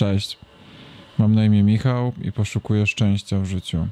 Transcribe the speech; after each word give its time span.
Cześć. 0.00 0.38
Mam 1.18 1.34
na 1.34 1.44
imię 1.44 1.62
Michał 1.62 2.12
i 2.22 2.32
poszukuję 2.32 2.86
szczęścia 2.86 3.40
w 3.40 3.44
życiu. 3.44 3.86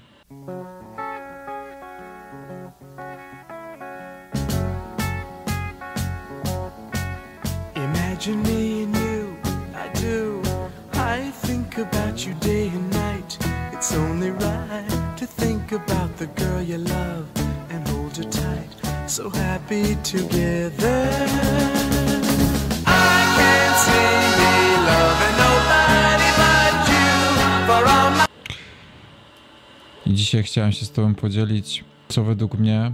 I 30.08 30.14
dzisiaj 30.14 30.42
chciałem 30.42 30.72
się 30.72 30.86
z 30.86 30.90
Tobą 30.90 31.14
podzielić, 31.14 31.84
co 32.08 32.24
według 32.24 32.58
mnie 32.58 32.92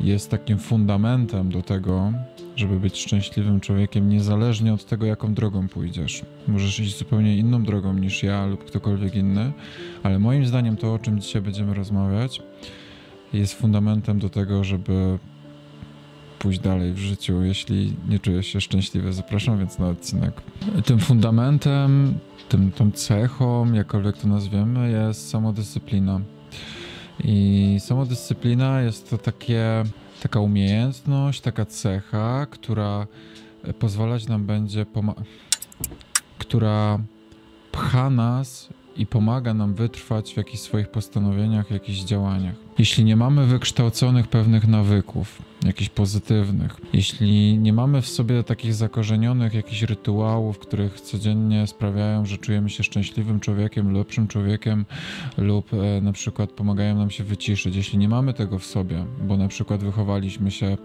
jest 0.00 0.30
takim 0.30 0.58
fundamentem 0.58 1.50
do 1.50 1.62
tego, 1.62 2.12
żeby 2.56 2.80
być 2.80 2.98
szczęśliwym 2.98 3.60
człowiekiem, 3.60 4.08
niezależnie 4.08 4.74
od 4.74 4.86
tego, 4.86 5.06
jaką 5.06 5.34
drogą 5.34 5.68
pójdziesz. 5.68 6.22
Możesz 6.48 6.80
iść 6.80 6.98
zupełnie 6.98 7.36
inną 7.36 7.62
drogą 7.62 7.94
niż 7.94 8.22
ja 8.22 8.46
lub 8.46 8.64
ktokolwiek 8.64 9.14
inny, 9.14 9.52
ale 10.02 10.18
moim 10.18 10.46
zdaniem 10.46 10.76
to, 10.76 10.94
o 10.94 10.98
czym 10.98 11.20
dzisiaj 11.20 11.42
będziemy 11.42 11.74
rozmawiać, 11.74 12.42
jest 13.32 13.54
fundamentem 13.54 14.18
do 14.18 14.28
tego, 14.28 14.64
żeby 14.64 15.18
pójść 16.42 16.58
dalej 16.58 16.92
w 16.92 16.98
życiu, 16.98 17.42
jeśli 17.42 17.96
nie 18.08 18.18
czujesz 18.18 18.46
się 18.46 18.60
szczęśliwy. 18.60 19.12
Zapraszam 19.12 19.58
więc 19.58 19.78
na 19.78 19.88
odcinek. 19.88 20.42
Tym 20.84 20.98
fundamentem, 20.98 22.14
tym, 22.48 22.72
tą 22.72 22.90
cechą, 22.90 23.72
jakkolwiek 23.72 24.16
to 24.16 24.28
nazwiemy, 24.28 24.90
jest 24.90 25.30
samodyscyplina. 25.30 26.20
I 27.24 27.76
samodyscyplina 27.80 28.80
jest 28.80 29.10
to 29.10 29.18
takie 29.18 29.84
taka 30.22 30.40
umiejętność, 30.40 31.40
taka 31.40 31.64
cecha, 31.64 32.46
która 32.50 33.06
pozwalać 33.78 34.26
nam 34.26 34.46
będzie, 34.46 34.86
która 36.38 36.98
pcha 37.72 38.10
nas 38.10 38.68
i 38.96 39.06
pomaga 39.06 39.54
nam 39.54 39.74
wytrwać 39.74 40.34
w 40.34 40.36
jakichś 40.36 40.60
swoich 40.60 40.88
postanowieniach, 40.88 41.70
jakichś 41.70 41.98
działaniach. 41.98 42.54
Jeśli 42.78 43.04
nie 43.04 43.16
mamy 43.16 43.46
wykształconych 43.46 44.28
pewnych 44.28 44.68
nawyków, 44.68 45.51
jakichś 45.66 45.90
pozytywnych, 45.90 46.76
jeśli 46.92 47.58
nie 47.58 47.72
mamy 47.72 48.02
w 48.02 48.08
sobie 48.08 48.42
takich 48.42 48.74
zakorzenionych 48.74 49.54
jakichś 49.54 49.82
rytuałów, 49.82 50.58
których 50.58 51.00
codziennie 51.00 51.66
sprawiają, 51.66 52.26
że 52.26 52.38
czujemy 52.38 52.70
się 52.70 52.84
szczęśliwym 52.84 53.40
człowiekiem, 53.40 53.92
lepszym 53.92 54.28
człowiekiem 54.28 54.84
lub 55.38 55.74
e, 55.74 56.00
na 56.00 56.12
przykład 56.12 56.50
pomagają 56.50 56.96
nam 56.96 57.10
się 57.10 57.24
wyciszyć, 57.24 57.76
jeśli 57.76 57.98
nie 57.98 58.08
mamy 58.08 58.34
tego 58.34 58.58
w 58.58 58.64
sobie, 58.64 59.04
bo 59.28 59.36
na 59.36 59.48
przykład 59.48 59.84
wychowaliśmy 59.84 60.50
się 60.50 60.76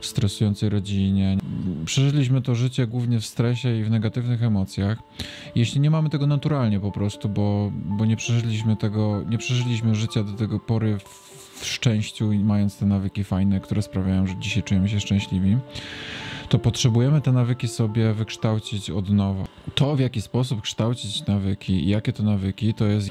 w 0.00 0.06
stresującej 0.06 0.68
rodzinie, 0.68 1.38
przeżyliśmy 1.84 2.42
to 2.42 2.54
życie 2.54 2.86
głównie 2.86 3.20
w 3.20 3.26
stresie 3.26 3.80
i 3.80 3.84
w 3.84 3.90
negatywnych 3.90 4.42
emocjach, 4.42 4.98
jeśli 5.54 5.80
nie 5.80 5.90
mamy 5.90 6.10
tego 6.10 6.26
naturalnie 6.26 6.80
po 6.80 6.92
prostu, 6.92 7.28
bo, 7.28 7.72
bo 7.74 8.04
nie 8.04 8.16
przeżyliśmy 8.16 8.76
tego, 8.76 9.24
nie 9.30 9.38
przeżyliśmy 9.38 9.94
życia 9.94 10.22
do 10.22 10.32
tego 10.32 10.60
pory 10.60 10.98
w 10.98 11.45
szczęściu 11.64 12.32
i 12.32 12.38
mając 12.38 12.78
te 12.78 12.86
nawyki 12.86 13.24
fajne, 13.24 13.60
które 13.60 13.82
sprawiają, 13.82 14.26
że 14.26 14.36
dzisiaj 14.36 14.62
czujemy 14.62 14.88
się 14.88 15.00
szczęśliwi, 15.00 15.56
to 16.48 16.58
potrzebujemy 16.58 17.20
te 17.20 17.32
nawyki 17.32 17.68
sobie 17.68 18.12
wykształcić 18.12 18.90
od 18.90 19.10
nowa. 19.10 19.44
To, 19.74 19.96
w 19.96 20.00
jaki 20.00 20.22
sposób 20.22 20.60
kształcić 20.60 21.26
nawyki 21.26 21.72
i 21.72 21.88
jakie 21.88 22.12
to 22.12 22.22
nawyki, 22.22 22.74
to 22.74 22.84
jest. 22.84 23.10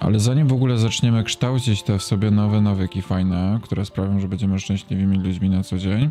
Ale 0.00 0.20
zanim 0.20 0.48
w 0.48 0.52
ogóle 0.52 0.78
zaczniemy 0.78 1.24
kształcić 1.24 1.82
te 1.82 1.98
w 1.98 2.02
sobie 2.02 2.30
nowe 2.30 2.60
nawyki 2.60 3.02
fajne, 3.02 3.60
które 3.62 3.84
sprawią, 3.84 4.20
że 4.20 4.28
będziemy 4.28 4.58
szczęśliwymi 4.58 5.18
ludźmi 5.18 5.50
na 5.50 5.62
co 5.62 5.78
dzień, 5.78 6.10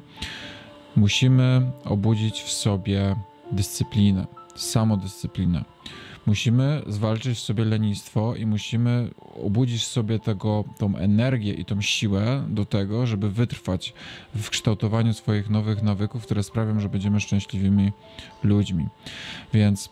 musimy 0.96 1.72
obudzić 1.86 2.42
w 2.42 2.52
sobie 2.52 3.16
dyscyplinę, 3.52 4.28
samodyscyplinę. 4.56 5.64
Musimy 6.26 6.82
zwalczyć 6.88 7.40
sobie 7.40 7.66
lenistwo 7.66 8.36
i 8.36 8.46
musimy 8.46 9.09
obudzić 9.44 9.86
sobie 9.86 10.20
tego, 10.20 10.64
tą 10.78 10.96
energię 10.96 11.54
i 11.54 11.66
tą 11.66 11.82
siłę 11.82 12.46
do 12.50 12.66
tego, 12.66 13.08
żeby 13.08 13.30
wytrwać 13.30 13.94
w 14.36 14.50
kształtowaniu 14.50 15.14
swoich 15.14 15.50
nowych 15.50 15.84
nawyków, 15.84 16.24
które 16.24 16.44
sprawią, 16.44 16.80
że 16.80 16.90
będziemy 16.90 17.20
szczęśliwymi 17.20 17.92
ludźmi. 18.44 18.88
Więc 19.54 19.90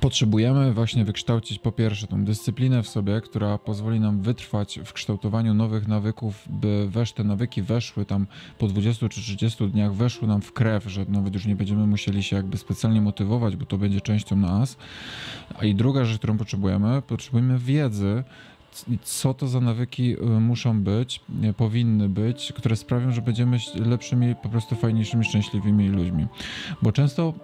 potrzebujemy 0.00 0.72
właśnie 0.72 1.04
wykształcić 1.04 1.58
po 1.58 1.72
pierwsze 1.72 2.06
tą 2.06 2.24
dyscyplinę 2.24 2.82
w 2.82 2.88
sobie, 2.88 3.20
która 3.20 3.58
pozwoli 3.58 4.00
nam 4.00 4.22
wytrwać 4.22 4.80
w 4.84 4.92
kształtowaniu 4.92 5.54
nowych 5.54 5.88
nawyków, 5.88 6.44
by 6.50 6.88
wesz, 6.90 7.12
te 7.12 7.24
nawyki 7.24 7.62
weszły 7.62 8.04
tam 8.04 8.26
po 8.58 8.66
20 8.66 9.08
czy 9.08 9.20
30 9.20 9.68
dniach, 9.68 9.94
weszły 9.94 10.28
nam 10.28 10.42
w 10.42 10.52
krew, 10.52 10.84
że 10.84 11.04
nawet 11.08 11.34
już 11.34 11.46
nie 11.46 11.56
będziemy 11.56 11.86
musieli 11.86 12.22
się 12.22 12.36
jakby 12.36 12.58
specjalnie 12.58 13.00
motywować, 13.00 13.56
bo 13.56 13.66
to 13.66 13.78
będzie 13.78 14.00
częścią 14.00 14.36
nas. 14.36 14.76
A 15.58 15.64
i 15.64 15.74
druga 15.74 16.04
rzecz, 16.04 16.18
którą 16.18 16.38
potrzebujemy, 16.38 17.02
potrzebujemy 17.02 17.58
wiedzy, 17.58 18.24
co 19.02 19.34
to 19.34 19.48
za 19.48 19.60
nawyki 19.60 20.12
y, 20.12 20.40
muszą 20.40 20.82
być, 20.82 21.20
powinny 21.56 22.08
być, 22.08 22.52
które 22.56 22.76
sprawią, 22.76 23.12
że 23.12 23.22
będziemy 23.22 23.58
lepszymi, 23.74 24.34
po 24.42 24.48
prostu 24.48 24.76
fajniejszymi, 24.76 25.24
szczęśliwymi 25.24 25.88
ludźmi. 25.88 26.26
Bo 26.82 26.92
często 26.92 27.34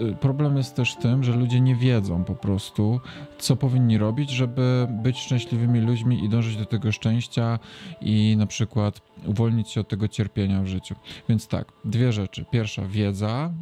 y, 0.00 0.14
problem 0.20 0.56
jest 0.56 0.74
też 0.74 0.96
tym, 0.96 1.24
że 1.24 1.36
ludzie 1.36 1.60
nie 1.60 1.76
wiedzą 1.76 2.24
po 2.24 2.34
prostu, 2.34 3.00
co 3.38 3.56
powinni 3.56 3.98
robić, 3.98 4.30
żeby 4.30 4.88
być 5.02 5.18
szczęśliwymi 5.18 5.80
ludźmi 5.80 6.24
i 6.24 6.28
dążyć 6.28 6.56
do 6.56 6.64
tego 6.64 6.92
szczęścia 6.92 7.58
i 8.00 8.36
na 8.38 8.46
przykład 8.46 9.00
uwolnić 9.26 9.70
się 9.70 9.80
od 9.80 9.88
tego 9.88 10.08
cierpienia 10.08 10.62
w 10.62 10.66
życiu. 10.66 10.94
Więc 11.28 11.46
tak, 11.46 11.72
dwie 11.84 12.12
rzeczy. 12.12 12.44
Pierwsza, 12.50 12.82
wiedza. 12.86 13.52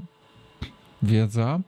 Wiedza 1.02 1.60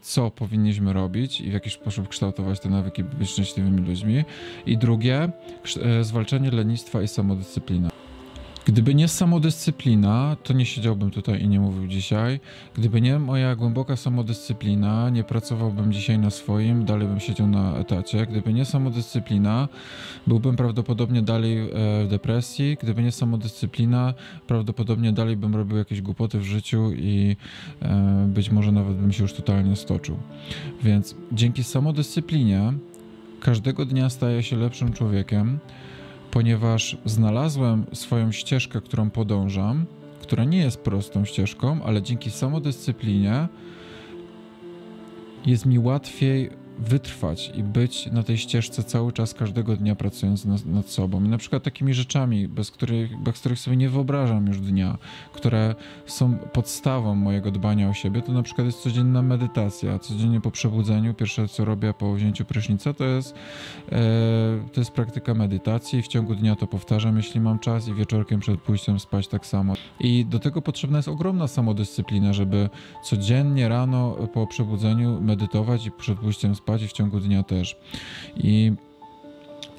co 0.00 0.30
powinniśmy 0.30 0.92
robić 0.92 1.40
i 1.40 1.50
w 1.50 1.52
jaki 1.52 1.70
sposób 1.70 2.08
kształtować 2.08 2.60
te 2.60 2.68
nawyki, 2.68 3.04
by 3.04 3.16
być 3.16 3.30
szczęśliwymi 3.30 3.80
ludźmi. 3.80 4.24
I 4.66 4.78
drugie, 4.78 5.28
e, 5.82 6.04
zwalczanie 6.04 6.50
lenistwa 6.50 7.02
i 7.02 7.08
samodyscyplina. 7.08 7.90
Gdyby 8.70 8.94
nie 8.94 9.08
samodyscyplina, 9.08 10.36
to 10.42 10.52
nie 10.52 10.66
siedziałbym 10.66 11.10
tutaj 11.10 11.42
i 11.42 11.48
nie 11.48 11.60
mówił 11.60 11.86
dzisiaj. 11.86 12.40
Gdyby 12.74 13.00
nie 13.00 13.18
moja 13.18 13.56
głęboka 13.56 13.96
samodyscyplina, 13.96 15.10
nie 15.10 15.24
pracowałbym 15.24 15.92
dzisiaj 15.92 16.18
na 16.18 16.30
swoim, 16.30 16.84
dalej 16.84 17.08
bym 17.08 17.20
siedział 17.20 17.46
na 17.46 17.76
etacie. 17.76 18.26
Gdyby 18.26 18.52
nie 18.52 18.64
samodyscyplina, 18.64 19.68
byłbym 20.26 20.56
prawdopodobnie 20.56 21.22
dalej 21.22 21.58
e, 21.58 21.68
w 22.04 22.08
depresji. 22.10 22.76
Gdyby 22.82 23.02
nie 23.02 23.12
samodyscyplina, 23.12 24.14
prawdopodobnie 24.46 25.12
dalej 25.12 25.36
bym 25.36 25.56
robił 25.56 25.76
jakieś 25.76 26.02
głupoty 26.02 26.38
w 26.38 26.44
życiu 26.44 26.92
i 26.92 27.36
e, 27.82 28.26
być 28.28 28.50
może 28.50 28.72
nawet 28.72 28.96
bym 28.96 29.12
się 29.12 29.22
już 29.22 29.32
totalnie 29.32 29.76
stoczył. 29.76 30.16
Więc 30.82 31.14
dzięki 31.32 31.64
samodyscyplinie 31.64 32.72
każdego 33.40 33.84
dnia 33.84 34.10
staję 34.10 34.42
się 34.42 34.56
lepszym 34.56 34.92
człowiekiem 34.92 35.58
ponieważ 36.30 36.96
znalazłem 37.04 37.86
swoją 37.92 38.32
ścieżkę, 38.32 38.80
którą 38.80 39.10
podążam, 39.10 39.86
która 40.22 40.44
nie 40.44 40.58
jest 40.58 40.80
prostą 40.80 41.24
ścieżką, 41.24 41.82
ale 41.84 42.02
dzięki 42.02 42.30
samodyscyplinie 42.30 43.48
jest 45.46 45.66
mi 45.66 45.78
łatwiej 45.78 46.50
wytrwać 46.80 47.52
i 47.54 47.62
być 47.62 48.06
na 48.12 48.22
tej 48.22 48.38
ścieżce 48.38 48.84
cały 48.84 49.12
czas, 49.12 49.34
każdego 49.34 49.76
dnia 49.76 49.96
pracując 49.96 50.44
nad, 50.44 50.66
nad 50.66 50.88
sobą. 50.88 51.24
I 51.24 51.28
na 51.28 51.38
przykład 51.38 51.62
takimi 51.62 51.94
rzeczami, 51.94 52.48
bez 52.48 52.70
których, 52.70 53.22
bez 53.22 53.40
których 53.40 53.58
sobie 53.58 53.76
nie 53.76 53.88
wyobrażam 53.88 54.46
już 54.46 54.60
dnia, 54.60 54.98
które 55.32 55.74
są 56.06 56.38
podstawą 56.38 57.14
mojego 57.14 57.50
dbania 57.50 57.88
o 57.88 57.94
siebie, 57.94 58.22
to 58.22 58.32
na 58.32 58.42
przykład 58.42 58.66
jest 58.66 58.82
codzienna 58.82 59.22
medytacja. 59.22 59.98
Codziennie 59.98 60.40
po 60.40 60.50
przebudzeniu, 60.50 61.14
pierwsze 61.14 61.48
co 61.48 61.64
robię 61.64 61.94
po 61.94 62.14
wzięciu 62.14 62.44
prysznica, 62.44 62.92
to 62.92 63.04
jest, 63.04 63.34
e, 63.92 63.98
to 64.72 64.80
jest 64.80 64.90
praktyka 64.90 65.34
medytacji 65.34 66.02
w 66.02 66.08
ciągu 66.08 66.34
dnia 66.34 66.56
to 66.56 66.66
powtarzam, 66.66 67.16
jeśli 67.16 67.40
mam 67.40 67.58
czas 67.58 67.88
i 67.88 67.94
wieczorkiem 67.94 68.40
przed 68.40 68.60
pójściem 68.60 69.00
spać 69.00 69.28
tak 69.28 69.46
samo. 69.46 69.74
I 70.00 70.24
do 70.24 70.38
tego 70.38 70.62
potrzebna 70.62 70.98
jest 70.98 71.08
ogromna 71.08 71.48
samodyscyplina, 71.48 72.32
żeby 72.32 72.68
codziennie 73.04 73.68
rano 73.68 74.16
po 74.32 74.46
przebudzeniu 74.46 75.20
medytować 75.20 75.86
i 75.86 75.90
przed 75.90 76.18
pójściem 76.18 76.54
spać 76.54 76.69
spać 76.70 76.82
i 76.82 76.88
w 76.88 76.92
ciągu 76.92 77.20
dnia 77.20 77.42
też. 77.42 77.76
I 78.36 78.72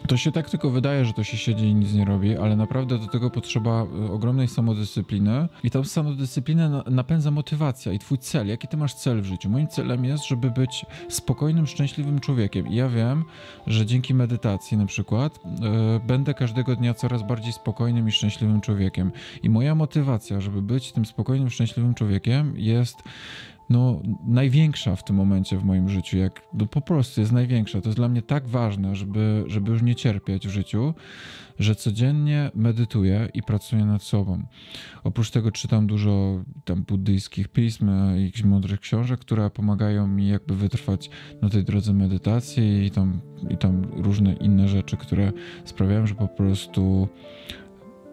to 0.07 0.17
się 0.17 0.31
tak 0.31 0.49
tylko 0.49 0.69
wydaje, 0.69 1.05
że 1.05 1.13
to 1.13 1.23
się 1.23 1.37
siedzi 1.37 1.65
i 1.65 1.75
nic 1.75 1.93
nie 1.93 2.05
robi, 2.05 2.37
ale 2.37 2.55
naprawdę 2.55 2.97
do 2.97 3.07
tego 3.07 3.29
potrzeba 3.29 3.85
y, 4.07 4.11
ogromnej 4.11 4.47
samodyscypliny 4.47 5.47
i 5.63 5.71
tą 5.71 5.83
samodyscyplinę 5.83 6.83
napędza 6.89 7.31
motywacja 7.31 7.93
i 7.93 7.99
twój 7.99 8.17
cel. 8.17 8.47
Jaki 8.47 8.67
ty 8.67 8.77
masz 8.77 8.93
cel 8.93 9.21
w 9.21 9.25
życiu? 9.25 9.49
Moim 9.49 9.67
celem 9.67 10.05
jest, 10.05 10.27
żeby 10.27 10.51
być 10.51 10.85
spokojnym, 11.09 11.67
szczęśliwym 11.67 12.19
człowiekiem. 12.19 12.67
I 12.67 12.75
ja 12.75 12.89
wiem, 12.89 13.23
że 13.67 13.85
dzięki 13.85 14.13
medytacji 14.13 14.77
na 14.77 14.85
przykład 14.85 15.39
yy, 15.45 15.99
będę 16.07 16.33
każdego 16.33 16.75
dnia 16.75 16.93
coraz 16.93 17.27
bardziej 17.27 17.53
spokojnym 17.53 18.07
i 18.07 18.11
szczęśliwym 18.11 18.61
człowiekiem. 18.61 19.11
I 19.43 19.49
moja 19.49 19.75
motywacja, 19.75 20.41
żeby 20.41 20.61
być 20.61 20.91
tym 20.91 21.05
spokojnym, 21.05 21.49
szczęśliwym 21.49 21.93
człowiekiem 21.93 22.53
jest 22.57 22.97
no, 23.71 24.01
największa 24.27 24.95
w 24.95 25.03
tym 25.03 25.15
momencie 25.15 25.57
w 25.57 25.63
moim 25.63 25.89
życiu, 25.89 26.17
jak 26.17 26.41
no, 26.53 26.65
po 26.65 26.81
prostu 26.81 27.21
jest 27.21 27.33
największa. 27.33 27.81
To 27.81 27.89
jest 27.89 27.99
dla 27.99 28.09
mnie 28.09 28.21
tak 28.21 28.47
ważne, 28.47 28.95
żeby, 28.95 29.43
żeby 29.47 29.71
już 29.71 29.81
nie 29.81 29.95
cierpieć 29.95 30.47
w 30.47 30.51
życiu, 30.51 30.93
że 31.59 31.75
codziennie 31.75 32.51
medytuję 32.55 33.29
i 33.33 33.43
pracuję 33.43 33.85
nad 33.85 34.03
sobą. 34.03 34.43
Oprócz 35.03 35.31
tego 35.31 35.51
czytam 35.51 35.87
dużo 35.87 36.43
tam 36.65 36.83
buddyjskich 36.83 37.47
pism 37.47 37.89
jakichś 38.15 38.43
mądrych 38.43 38.79
książek, 38.79 39.19
które 39.19 39.49
pomagają 39.49 40.07
mi 40.07 40.27
jakby 40.27 40.55
wytrwać 40.55 41.09
na 41.41 41.49
tej 41.49 41.63
drodze 41.63 41.93
medytacji 41.93 42.85
i 42.85 42.91
tam, 42.91 43.21
i 43.49 43.57
tam 43.57 43.83
różne 43.95 44.33
inne 44.33 44.67
rzeczy, 44.67 44.97
które 44.97 45.31
sprawiają, 45.65 46.07
że 46.07 46.15
po 46.15 46.27
prostu 46.27 47.07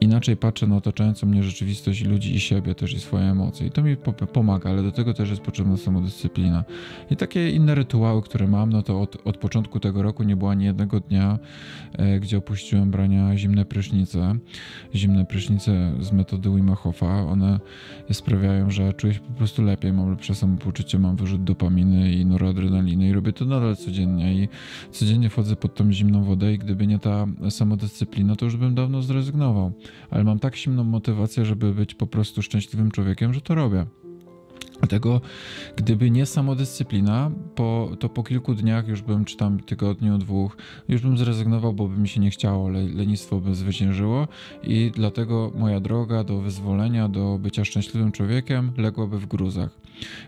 inaczej 0.01 0.37
patrzę 0.37 0.67
na 0.67 0.77
otaczającą 0.77 1.27
mnie 1.27 1.43
rzeczywistość 1.43 2.05
ludzi 2.05 2.35
i 2.35 2.41
siebie 2.41 2.75
też 2.75 2.95
i 2.95 3.01
swoje 3.01 3.25
emocje. 3.25 3.67
I 3.67 3.71
to 3.71 3.83
mi 3.83 3.97
pomaga, 4.33 4.71
ale 4.71 4.83
do 4.83 4.93
tego 4.93 5.15
też 5.15 5.31
jest 5.31 5.43
potrzebna 5.43 5.77
samodyscyplina. 5.77 6.65
I 7.11 7.17
takie 7.17 7.51
inne 7.51 7.75
rytuały, 7.75 8.23
które 8.23 8.49
mam, 8.49 8.71
no 8.71 8.83
to 8.83 9.01
od, 9.01 9.27
od 9.27 9.37
początku 9.37 9.81
tego 9.81 10.03
roku 10.03 10.23
nie 10.23 10.37
było 10.37 10.51
ani 10.51 10.65
jednego 10.65 11.01
dnia, 11.01 11.39
e, 11.93 12.21
gdzie 12.21 12.39
opuściłem 12.39 12.91
brania 12.91 13.37
zimne 13.37 13.65
prysznice. 13.65 14.35
Zimne 14.95 15.25
prysznice 15.25 15.93
z 16.01 16.13
metody 16.13 16.51
Wim 16.51 16.75
Hofa, 16.75 17.23
one 17.27 17.61
sprawiają, 18.13 18.71
że 18.71 18.93
czuję 18.93 19.15
się 19.15 19.21
po 19.21 19.33
prostu 19.33 19.63
lepiej, 19.63 19.93
mam 19.93 20.11
lepsze 20.11 20.35
samopoczucie, 20.35 20.99
mam 20.99 21.17
wyrzut 21.17 21.45
dopaminy 21.45 22.13
i 22.13 22.27
noradrenaliny 22.27 23.09
i 23.09 23.13
robię 23.13 23.33
to 23.33 23.45
nadal 23.45 23.77
codziennie 23.77 24.35
i 24.35 24.49
codziennie 24.91 25.31
wchodzę 25.31 25.57
pod 25.57 25.75
tą 25.75 25.93
zimną 25.93 26.25
wodę 26.25 26.55
i 26.55 26.59
gdyby 26.59 26.87
nie 26.87 26.99
ta 26.99 27.27
samodyscyplina, 27.51 28.37
to 28.37 28.45
już 28.45 28.57
bym 28.57 28.75
dawno 28.75 29.03
zrezygnował 29.03 29.73
ale 30.11 30.25
mam 30.25 30.39
tak 30.39 30.57
silną 30.57 30.85
motywację, 30.85 31.45
żeby 31.45 31.75
być 31.75 31.95
po 31.95 32.07
prostu 32.07 32.43
szczęśliwym 32.43 32.91
człowiekiem, 32.91 33.35
że 33.35 33.41
to 33.41 33.55
robię. 33.55 33.87
Dlatego, 34.79 35.21
gdyby 35.77 36.11
nie 36.11 36.27
samodyscyplina, 36.27 37.31
po, 37.55 37.91
to 38.01 38.09
po 38.09 38.23
kilku 38.23 38.55
dniach, 38.55 38.89
już 38.89 39.03
bym, 39.03 39.25
czy 39.25 39.37
tam 39.37 39.61
tygodniu, 39.61 40.19
dwóch, 40.19 40.57
już 40.89 41.03
bym 41.03 41.19
zrezygnował, 41.19 41.73
bo 41.73 41.89
by 41.89 41.99
mi 41.99 42.09
się 42.09 42.21
nie 42.21 42.31
chciało, 42.31 42.69
le, 42.69 42.83
lenistwo 42.83 43.41
by 43.41 43.55
zwyciężyło 43.55 44.29
i 44.63 44.93
dlatego 44.95 45.53
moja 45.55 45.81
droga 45.81 46.25
do 46.25 46.41
wyzwolenia, 46.41 47.09
do 47.09 47.39
bycia 47.39 47.65
szczęśliwym 47.65 48.13
człowiekiem 48.13 48.73
ległaby 48.77 49.19
w 49.19 49.27
gruzach. 49.27 49.71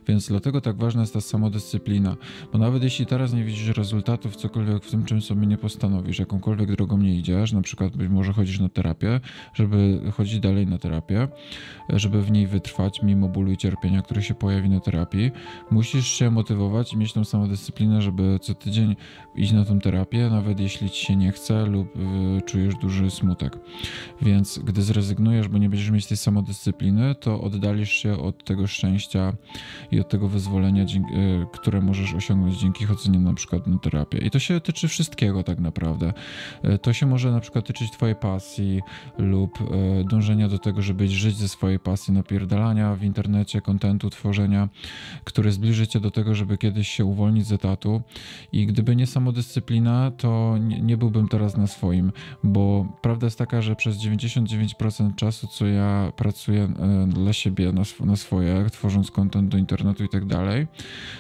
Więc 0.08 0.28
dlatego 0.28 0.60
tak 0.60 0.76
ważna 0.76 1.00
jest 1.00 1.12
ta 1.12 1.20
samodyscyplina, 1.20 2.16
bo 2.52 2.58
nawet 2.58 2.82
jeśli 2.82 3.06
teraz 3.06 3.32
nie 3.32 3.44
widzisz 3.44 3.76
rezultatów, 3.76 4.36
cokolwiek 4.36 4.84
w 4.84 4.90
tym, 4.90 5.04
czym 5.04 5.22
sobie 5.22 5.46
nie 5.46 5.56
postanowisz, 5.56 6.18
jakąkolwiek 6.18 6.76
drogą 6.76 6.98
nie 6.98 7.14
idziesz, 7.14 7.52
na 7.52 7.62
przykład 7.62 7.96
być 7.96 8.08
może 8.08 8.32
chodzisz 8.32 8.60
na 8.60 8.68
terapię, 8.68 9.20
żeby 9.54 10.00
chodzić 10.16 10.40
dalej 10.40 10.66
na 10.66 10.78
terapię, 10.78 11.28
żeby 11.88 12.22
w 12.22 12.30
niej 12.30 12.46
wytrwać 12.46 13.02
mimo 13.02 13.28
bólu 13.28 13.52
i 13.52 13.56
cierpienia, 13.56 14.02
który 14.02 14.22
się 14.22 14.34
pojawi 14.40 14.68
na 14.68 14.80
terapii, 14.80 15.30
musisz 15.70 16.06
się 16.06 16.30
motywować 16.30 16.92
i 16.92 16.96
mieć 16.96 17.12
tą 17.12 17.24
samodyscyplinę, 17.24 18.02
żeby 18.02 18.38
co 18.42 18.54
tydzień 18.54 18.96
iść 19.36 19.52
na 19.52 19.64
tą 19.64 19.78
terapię, 19.78 20.30
nawet 20.30 20.60
jeśli 20.60 20.90
ci 20.90 21.06
się 21.06 21.16
nie 21.16 21.32
chce 21.32 21.66
lub 21.66 21.96
y, 21.96 22.42
czujesz 22.46 22.74
duży 22.74 23.10
smutek. 23.10 23.58
Więc 24.22 24.58
gdy 24.58 24.82
zrezygnujesz, 24.82 25.48
bo 25.48 25.58
nie 25.58 25.68
będziesz 25.68 25.90
mieć 25.90 26.06
tej 26.06 26.16
samodyscypliny, 26.16 27.14
to 27.14 27.40
oddalisz 27.40 27.90
się 27.90 28.18
od 28.18 28.44
tego 28.44 28.66
szczęścia 28.66 29.32
i 29.90 30.00
od 30.00 30.08
tego 30.08 30.28
wyzwolenia, 30.28 30.82
y, 30.82 30.86
które 31.52 31.80
możesz 31.80 32.14
osiągnąć 32.14 32.56
dzięki 32.56 32.84
chodzeniu 32.84 33.20
na 33.20 33.34
przykład 33.34 33.66
na 33.66 33.78
terapię. 33.78 34.18
I 34.18 34.30
to 34.30 34.38
się 34.38 34.60
tyczy 34.60 34.88
wszystkiego 34.88 35.42
tak 35.42 35.60
naprawdę. 35.60 36.12
Y, 36.64 36.78
to 36.78 36.92
się 36.92 37.06
może 37.06 37.32
na 37.32 37.40
przykład 37.40 37.66
tyczyć 37.66 37.90
twojej 37.90 38.16
pasji 38.16 38.80
lub 39.18 39.58
dążenia 40.10 40.48
do 40.48 40.58
tego, 40.58 40.82
żeby 40.82 41.08
żyć 41.08 41.36
ze 41.36 41.48
swojej 41.48 41.78
pasji, 41.78 42.14
napierdalania 42.14 42.94
w 42.94 43.02
internecie, 43.02 43.60
kontentu, 43.60 44.10
tworzenia, 44.30 44.68
który 45.24 45.52
zbliży 45.52 45.86
cię 45.86 46.00
do 46.00 46.10
tego, 46.10 46.34
żeby 46.34 46.58
kiedyś 46.58 46.88
się 46.88 47.04
uwolnić 47.04 47.46
z 47.46 47.52
etatu. 47.52 48.02
I 48.52 48.66
gdyby 48.66 48.96
nie 48.96 49.06
samodyscyplina, 49.06 50.10
to 50.10 50.58
nie, 50.60 50.80
nie 50.80 50.96
byłbym 50.96 51.28
teraz 51.28 51.56
na 51.56 51.66
swoim, 51.66 52.12
bo 52.44 52.86
prawda 53.02 53.26
jest 53.26 53.38
taka, 53.38 53.62
że 53.62 53.76
przez 53.76 53.96
99% 53.96 55.14
czasu, 55.14 55.46
co 55.46 55.66
ja 55.66 56.12
pracuję 56.16 56.62
e, 56.62 57.06
dla 57.06 57.32
siebie 57.32 57.72
na, 57.72 57.80
sw 57.82 58.06
na 58.06 58.16
swoje, 58.16 58.66
tworząc 58.72 59.10
kontent 59.10 59.48
do 59.48 59.58
internetu 59.58 60.04
i 60.04 60.08
tak 60.08 60.24
dalej, 60.26 60.66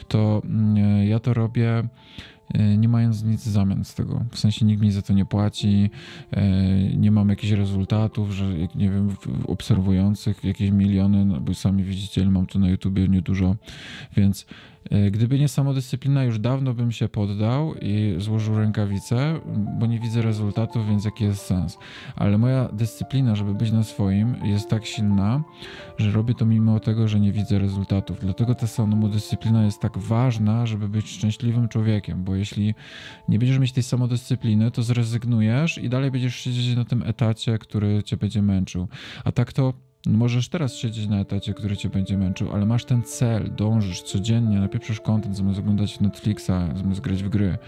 to 0.08 0.42
mm, 0.44 1.06
ja 1.08 1.18
to 1.18 1.34
robię 1.34 1.84
E, 2.39 2.39
nie 2.54 2.88
mając 2.88 3.22
nic 3.22 3.40
w 3.40 3.50
zamian 3.50 3.84
z 3.84 3.94
tego. 3.94 4.24
W 4.30 4.38
sensie 4.38 4.66
nikt 4.66 4.82
mi 4.82 4.92
za 4.92 5.02
to 5.02 5.12
nie 5.12 5.24
płaci, 5.24 5.90
e, 6.32 6.42
nie 6.96 7.10
mam 7.10 7.28
jakichś 7.28 7.52
rezultatów, 7.52 8.30
że 8.30 8.44
nie 8.74 8.90
wiem, 8.90 9.16
obserwujących 9.46 10.44
jakieś 10.44 10.70
miliony, 10.70 11.24
no 11.24 11.40
bo 11.40 11.54
sami 11.54 11.84
widzicie, 11.84 12.30
mam 12.30 12.46
tu 12.46 12.58
na 12.58 12.68
YouTubie 12.68 13.08
niedużo, 13.08 13.56
więc 14.16 14.46
E, 14.79 14.79
gdyby 15.10 15.38
nie 15.38 15.48
samodyscyplina, 15.48 16.24
już 16.24 16.38
dawno 16.38 16.74
bym 16.74 16.92
się 16.92 17.08
poddał 17.08 17.74
i 17.74 18.14
złożył 18.18 18.58
rękawice, 18.58 19.40
bo 19.78 19.86
nie 19.86 20.00
widzę 20.00 20.22
rezultatów, 20.22 20.88
więc 20.88 21.04
jaki 21.04 21.24
jest 21.24 21.46
sens. 21.46 21.78
Ale 22.16 22.38
moja 22.38 22.68
dyscyplina, 22.72 23.36
żeby 23.36 23.54
być 23.54 23.72
na 23.72 23.82
swoim, 23.82 24.34
jest 24.42 24.70
tak 24.70 24.86
silna, 24.86 25.42
że 25.98 26.10
robię 26.10 26.34
to 26.34 26.46
mimo 26.46 26.80
tego, 26.80 27.08
że 27.08 27.20
nie 27.20 27.32
widzę 27.32 27.58
rezultatów. 27.58 28.20
Dlatego 28.20 28.54
ta 28.54 28.66
samodyscyplina 28.66 29.64
jest 29.64 29.80
tak 29.80 29.98
ważna, 29.98 30.66
żeby 30.66 30.88
być 30.88 31.10
szczęśliwym 31.10 31.68
człowiekiem, 31.68 32.24
bo 32.24 32.34
jeśli 32.34 32.74
nie 33.28 33.38
będziesz 33.38 33.58
mieć 33.58 33.72
tej 33.72 33.82
samodyscypliny, 33.82 34.70
to 34.70 34.82
zrezygnujesz 34.82 35.78
i 35.78 35.88
dalej 35.88 36.10
będziesz 36.10 36.36
siedzieć 36.36 36.76
na 36.76 36.84
tym 36.84 37.02
etacie, 37.02 37.58
który 37.58 38.02
cię 38.02 38.16
będzie 38.16 38.42
męczył. 38.42 38.88
A 39.24 39.32
tak 39.32 39.52
to 39.52 39.89
Możesz 40.06 40.48
teraz 40.48 40.74
siedzieć 40.74 41.08
na 41.08 41.20
etacie, 41.20 41.54
który 41.54 41.76
cię 41.76 41.88
będzie 41.88 42.18
męczył, 42.18 42.52
ale 42.52 42.66
masz 42.66 42.84
ten 42.84 43.02
cel, 43.02 43.54
dążysz 43.54 44.02
codziennie, 44.02 44.60
napieprzysz 44.60 45.00
content, 45.00 45.36
zamiast 45.36 45.58
oglądać 45.58 46.00
Netflixa, 46.00 46.52
zamiast 46.74 47.00
grać 47.00 47.22
w 47.22 47.28
gry. 47.28 47.58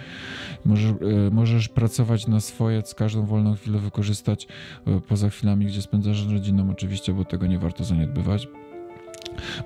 Możesz, 0.64 0.90
e, 0.90 1.30
możesz 1.30 1.68
pracować 1.68 2.26
na 2.26 2.40
swoje, 2.40 2.82
z 2.82 2.94
każdą 2.94 3.26
wolną 3.26 3.54
chwilę 3.54 3.78
wykorzystać, 3.78 4.48
e, 4.86 5.00
poza 5.00 5.28
chwilami, 5.28 5.66
gdzie 5.66 5.82
spędzasz 5.82 6.26
rodziną 6.26 6.70
oczywiście, 6.70 7.14
bo 7.14 7.24
tego 7.24 7.46
nie 7.46 7.58
warto 7.58 7.84
zaniedbywać 7.84 8.48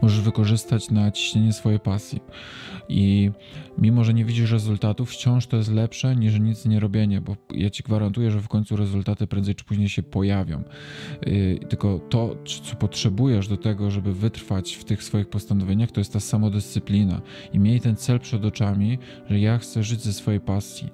możesz 0.03 0.21
wykorzystać 0.21 0.91
na 0.91 1.11
ciśnienie 1.11 1.53
swojej 1.53 1.81
pasji. 1.81 2.21
I 2.89 3.31
mimo, 3.79 4.05
że 4.05 4.15
nie 4.15 4.25
widzisz 4.25 4.51
rezultatów, 4.51 5.11
wciąż 5.11 5.47
to 5.47 5.57
jest 5.57 5.73
lepsze 5.73 6.17
niż 6.17 6.41
nic 6.41 6.65
nie 6.65 6.81
robienie, 6.81 7.21
bo 7.21 7.37
ja 7.55 7.71
ci 7.71 7.83
gwarantuję, 7.83 8.31
że 8.31 8.41
w 8.41 8.49
końcu 8.49 8.77
rezultaty 8.77 9.27
prędzej 9.27 9.55
czy 9.55 9.65
później 9.65 9.89
się 9.89 10.03
pojawią. 10.03 10.63
Yy, 11.27 11.59
tylko 11.69 11.99
to, 11.99 12.37
co 12.45 12.77
potrzebujesz 12.77 13.49
do 13.49 13.57
tego, 13.57 13.91
żeby 13.91 14.15
wytrwać 14.15 14.75
w 14.75 14.85
tych 14.85 15.03
swoich 15.03 15.29
postanowieniach, 15.29 15.91
to 15.91 16.01
jest 16.01 16.13
ta 16.13 16.21
samodyscyplina. 16.21 17.21
I 17.53 17.59
miej 17.59 17.81
ten 17.81 17.97
cel 17.97 18.21
przed 18.21 18.45
oczami, 18.45 18.99
że 19.31 19.39
ja 19.39 19.59
chcę 19.59 19.83
żyć 19.83 20.01
ze 20.01 20.13
swojej 20.13 20.41
pasji. 20.41 20.89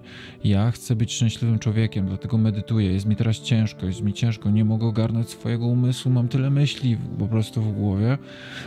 Ja 0.44 0.70
chcę 0.70 0.96
być 0.96 1.14
szczęśliwym 1.14 1.58
człowiekiem, 1.58 2.06
dlatego 2.06 2.38
medytuję. 2.38 2.92
Jest 2.92 3.06
mi 3.06 3.16
teraz 3.16 3.40
ciężko, 3.40 3.86
jest 3.86 4.02
mi 4.02 4.12
ciężko, 4.12 4.50
nie 4.50 4.64
mogę 4.64 4.86
ogarnąć 4.86 5.30
swojego 5.30 5.66
umysłu, 5.66 6.12
mam 6.12 6.28
tyle 6.28 6.50
myśli 6.50 6.96
po 7.18 7.28
prostu 7.28 7.62
w 7.62 7.72
głowie, 7.72 8.18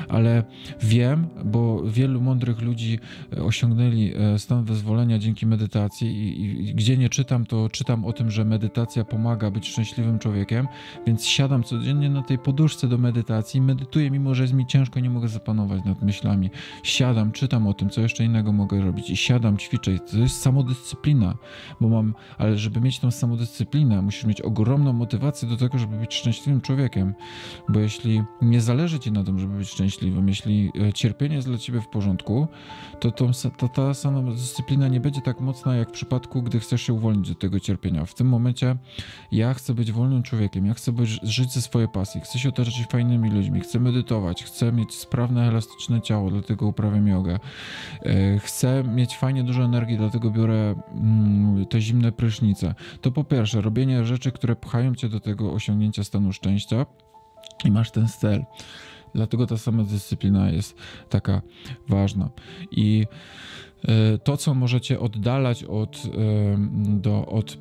ale 0.09 0.43
wiem, 0.81 1.27
bo 1.45 1.83
wielu 1.83 2.21
mądrych 2.21 2.61
ludzi 2.61 2.99
e, 3.37 3.43
osiągnęli 3.43 4.13
e, 4.15 4.39
stan 4.39 4.65
wyzwolenia 4.65 5.19
dzięki 5.19 5.45
medytacji 5.45 6.07
i, 6.07 6.41
i, 6.69 6.75
gdzie 6.75 6.97
nie 6.97 7.09
czytam, 7.09 7.45
to 7.45 7.69
czytam 7.69 8.05
o 8.05 8.13
tym, 8.13 8.31
że 8.31 8.45
medytacja 8.45 9.05
pomaga 9.05 9.51
być 9.51 9.67
szczęśliwym 9.67 10.19
człowiekiem, 10.19 10.67
więc 11.07 11.25
siadam 11.25 11.63
codziennie 11.63 12.09
na 12.09 12.21
tej 12.21 12.39
poduszce 12.39 12.87
do 12.87 12.97
medytacji, 12.97 13.61
medytuję, 13.61 14.11
mimo 14.11 14.35
że 14.35 14.43
jest 14.43 14.53
mi 14.53 14.65
ciężko, 14.65 14.99
nie 14.99 15.09
mogę 15.09 15.27
zapanować 15.27 15.83
nad 15.85 16.01
myślami. 16.01 16.49
Siadam, 16.83 17.31
czytam 17.31 17.67
o 17.67 17.73
tym, 17.73 17.89
co 17.89 18.01
jeszcze 18.01 18.25
innego 18.25 18.51
mogę 18.51 18.81
robić 18.81 19.09
i 19.09 19.17
siadam, 19.17 19.57
ćwiczę. 19.57 19.99
To 19.99 20.17
jest 20.17 20.41
samodyscyplina, 20.41 21.37
bo 21.81 21.89
mam, 21.89 22.13
ale 22.37 22.57
żeby 22.57 22.81
mieć 22.81 22.99
tą 22.99 23.11
samodyscyplinę, 23.11 24.01
musisz 24.01 24.25
mieć 24.25 24.41
ogromną 24.41 24.93
motywację 24.93 25.47
do 25.49 25.57
tego, 25.57 25.77
żeby 25.77 25.97
być 25.97 26.13
szczęśliwym 26.13 26.61
człowiekiem, 26.61 27.13
bo 27.69 27.79
jeśli 27.79 28.23
nie 28.41 28.61
zależy 28.61 28.99
ci 28.99 29.11
na 29.11 29.23
tym, 29.23 29.39
żeby 29.39 29.57
być 29.57 29.74
szczęśliwym. 29.75 30.27
Jeśli 30.27 30.71
e, 30.87 30.93
cierpienie 30.93 31.35
jest 31.35 31.47
dla 31.47 31.57
ciebie 31.57 31.81
w 31.81 31.87
porządku, 31.87 32.47
to, 32.99 33.11
to, 33.11 33.31
to 33.57 33.67
ta 33.69 33.93
samodyscyplina 33.93 34.87
nie 34.87 34.99
będzie 34.99 35.21
tak 35.21 35.39
mocna 35.39 35.75
jak 35.75 35.89
w 35.89 35.91
przypadku, 35.91 36.41
gdy 36.41 36.59
chcesz 36.59 36.81
się 36.81 36.93
uwolnić 36.93 37.31
od 37.31 37.39
tego 37.39 37.59
cierpienia. 37.59 38.05
W 38.05 38.13
tym 38.13 38.27
momencie 38.27 38.75
ja 39.31 39.53
chcę 39.53 39.73
być 39.73 39.91
wolnym 39.91 40.23
człowiekiem, 40.23 40.65
ja 40.65 40.73
chcę 40.73 40.91
być, 40.91 41.09
żyć 41.23 41.51
ze 41.51 41.61
swojej 41.61 41.89
pasji, 41.89 42.21
chcę 42.21 42.39
się 42.39 42.49
otaczać 42.49 42.85
fajnymi 42.89 43.29
ludźmi, 43.29 43.59
chcę 43.59 43.79
medytować, 43.79 44.43
chcę 44.43 44.71
mieć 44.71 44.93
sprawne, 44.93 45.47
elastyczne 45.47 46.01
ciało, 46.01 46.29
dlatego 46.29 46.67
uprawiam 46.67 47.07
jogę. 47.07 47.39
E, 48.01 48.39
chcę 48.39 48.83
mieć 48.83 49.17
fajnie 49.17 49.43
dużo 49.43 49.63
energii, 49.63 49.97
dlatego 49.97 50.31
biorę 50.31 50.75
mm, 50.93 51.65
te 51.65 51.81
zimne 51.81 52.11
prysznice. 52.11 52.75
To 53.01 53.11
po 53.11 53.23
pierwsze, 53.23 53.61
robienie 53.61 54.05
rzeczy, 54.05 54.31
które 54.31 54.55
pchają 54.55 54.95
cię 54.95 55.09
do 55.09 55.19
tego 55.19 55.53
osiągnięcia 55.53 56.03
stanu 56.03 56.33
szczęścia 56.33 56.85
i 57.65 57.71
masz 57.71 57.91
ten 57.91 58.07
cel. 58.07 58.45
Dlatego 59.15 59.47
ta 59.47 59.57
sama 59.57 59.83
dyscyplina 59.83 60.49
jest 60.49 60.75
taka 61.09 61.41
ważna. 61.89 62.29
I 62.71 63.05
to, 64.23 64.37
co 64.37 64.53
możecie 64.53 64.99
oddalać 64.99 65.63
od, 65.63 66.03
do, 66.75 67.25
od 67.25 67.57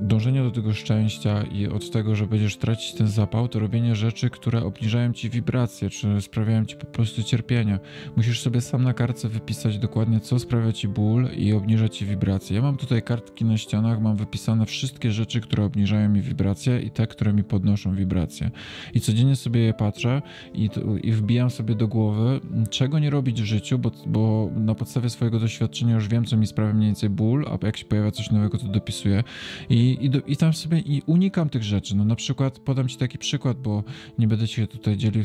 dążenia 0.00 0.44
do 0.44 0.50
tego 0.50 0.72
szczęścia 0.72 1.42
i 1.42 1.66
od 1.66 1.90
tego, 1.90 2.16
że 2.16 2.26
będziesz 2.26 2.56
tracić 2.56 2.94
ten 2.94 3.08
zapał, 3.08 3.48
to 3.48 3.58
robienie 3.58 3.94
rzeczy, 3.94 4.30
które 4.30 4.64
obniżają 4.64 5.12
ci 5.12 5.30
wibracje, 5.30 5.90
czy 5.90 6.20
sprawiają 6.20 6.64
ci 6.64 6.76
po 6.76 6.86
prostu 6.86 7.22
cierpienie. 7.22 7.78
Musisz 8.16 8.40
sobie 8.40 8.60
sam 8.60 8.82
na 8.82 8.94
kartce 8.94 9.28
wypisać 9.28 9.78
dokładnie, 9.78 10.20
co 10.20 10.38
sprawia 10.38 10.72
ci 10.72 10.88
ból 10.88 11.28
i 11.36 11.52
obniża 11.52 11.88
ci 11.88 12.06
wibracje. 12.06 12.56
Ja 12.56 12.62
mam 12.62 12.76
tutaj 12.76 13.02
kartki 13.02 13.44
na 13.44 13.56
ścianach, 13.56 14.00
mam 14.00 14.16
wypisane 14.16 14.66
wszystkie 14.66 15.12
rzeczy, 15.12 15.40
które 15.40 15.64
obniżają 15.64 16.08
mi 16.08 16.20
wibracje 16.20 16.80
i 16.80 16.90
te, 16.90 17.06
które 17.06 17.32
mi 17.32 17.44
podnoszą 17.44 17.94
wibracje. 17.94 18.50
I 18.94 19.00
codziennie 19.00 19.36
sobie 19.36 19.60
je 19.60 19.74
patrzę 19.74 20.22
i, 20.54 20.70
i 21.02 21.12
wbijam 21.12 21.50
sobie 21.50 21.74
do 21.74 21.88
głowy, 21.88 22.40
czego 22.70 22.98
nie 22.98 23.10
robić 23.10 23.42
w 23.42 23.44
życiu, 23.44 23.78
bo, 23.78 23.90
bo 24.06 24.50
na 24.56 24.74
podstawie 24.74 25.10
swojego 25.10 25.38
doświadczenia 25.38 25.59
doświadczenia 25.60 25.94
już 25.94 26.08
wiem, 26.08 26.24
co 26.24 26.36
mi 26.36 26.46
sprawia 26.46 26.72
mniej 26.72 26.88
więcej 26.88 27.10
ból, 27.10 27.46
a 27.48 27.66
jak 27.66 27.76
się 27.76 27.84
pojawia 27.84 28.10
coś 28.10 28.30
nowego, 28.30 28.58
to 28.58 28.66
dopisuję 28.66 29.24
i, 29.70 29.98
i, 30.00 30.10
do, 30.10 30.20
i 30.20 30.36
tam 30.36 30.52
sobie 30.52 30.78
i 30.78 31.02
unikam 31.06 31.48
tych 31.48 31.62
rzeczy. 31.62 31.96
No 31.96 32.04
na 32.04 32.16
przykład 32.16 32.58
podam 32.58 32.88
ci 32.88 32.96
taki 32.96 33.18
przykład, 33.18 33.60
bo 33.60 33.84
nie 34.18 34.28
będę 34.28 34.46
się 34.46 34.66
tutaj 34.66 34.96
dzielił 34.96 35.24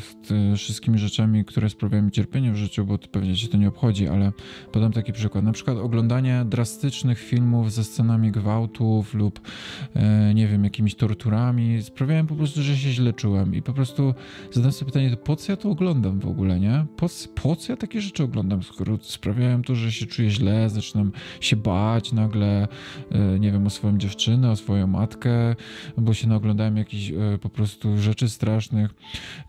wszystkimi 0.58 0.98
rzeczami, 0.98 1.46
które 1.46 1.70
sprawiają 1.70 2.04
mi 2.04 2.12
cierpienie 2.12 2.51
w 2.51 2.56
życiu, 2.56 2.86
bo 2.86 2.98
pewnie 2.98 3.36
cię 3.36 3.48
to 3.48 3.58
nie 3.58 3.68
obchodzi, 3.68 4.08
ale 4.08 4.32
podam 4.72 4.92
taki 4.92 5.13
przykład. 5.13 5.44
Na 5.44 5.51
przykład 5.51 5.77
oglądanie 5.77 6.46
drastycznych 6.46 7.20
filmów 7.20 7.72
ze 7.72 7.84
scenami 7.84 8.32
gwałtów 8.32 9.13
lub 9.13 9.42
e, 9.96 10.34
nie 10.34 10.48
wiem, 10.48 10.63
jakimiś 10.63 10.96
torturami 10.96 11.82
sprawiają 11.82 12.27
po 12.27 12.36
prostu, 12.36 12.62
że 12.62 12.77
się 12.77 12.89
źle 12.89 13.13
czułem 13.13 13.56
i 13.56 13.62
po 13.62 13.74
prostu 13.74 14.13
zadam 14.51 14.72
sobie 14.72 14.92
pytanie, 14.92 15.18
po 15.18 15.36
co 15.36 15.51
ja 15.51 15.58
to 15.58 15.70
oglądam 15.70 16.20
w 16.20 16.27
ogóle, 16.27 16.60
nie? 16.60 16.86
Po, 16.98 17.08
po 17.36 17.56
co 17.56 17.74
ja 17.74 17.77
takie 17.77 18.01
rzeczy 18.01 18.24
oglądam, 18.24 18.63
skoro 18.63 18.98
sprawiają 19.01 19.62
to, 19.62 19.75
że 19.75 19.92
się 19.92 20.06
czuję 20.15 20.29
źle, 20.29 20.69
zaczynam 20.69 21.12
się 21.41 21.55
bać 21.55 22.12
nagle, 22.12 22.67
e, 23.12 23.39
nie 23.39 23.51
wiem, 23.51 23.67
o 23.67 23.69
swoją 23.69 23.98
dziewczynę, 23.98 24.51
o 24.51 24.55
swoją 24.55 24.88
matkę, 24.88 25.55
bo 25.98 26.13
się 26.13 26.27
naoglądałem 26.27 26.77
jakichś 26.77 27.12
e, 27.12 27.38
po 27.41 27.50
prostu 27.50 27.98
rzeczy 27.98 28.29
strasznych, 28.29 28.91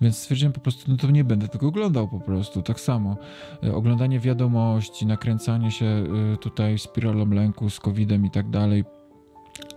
więc 0.01 0.19
stwierdziłem 0.19 0.53
po 0.53 0.61
prostu, 0.61 0.91
no 0.91 0.97
to 0.97 1.11
nie 1.11 1.25
będę 1.25 1.49
tego 1.49 1.69
oglądał 1.69 2.09
po 2.09 2.21
prostu, 2.21 2.63
tak 2.63 2.81
samo. 2.81 3.17
E, 3.65 3.75
oglądanie 3.75 4.21
wiadomości, 4.21 5.07
nakręcanie 5.07 5.71
się 5.71 6.07
tutaj 6.41 6.79
spiralą 6.79 7.31
lęku 7.31 7.71
z 7.71 7.81
COVID-em 7.81 8.27
i 8.27 8.31
tak 8.31 8.51
dalej, 8.51 8.85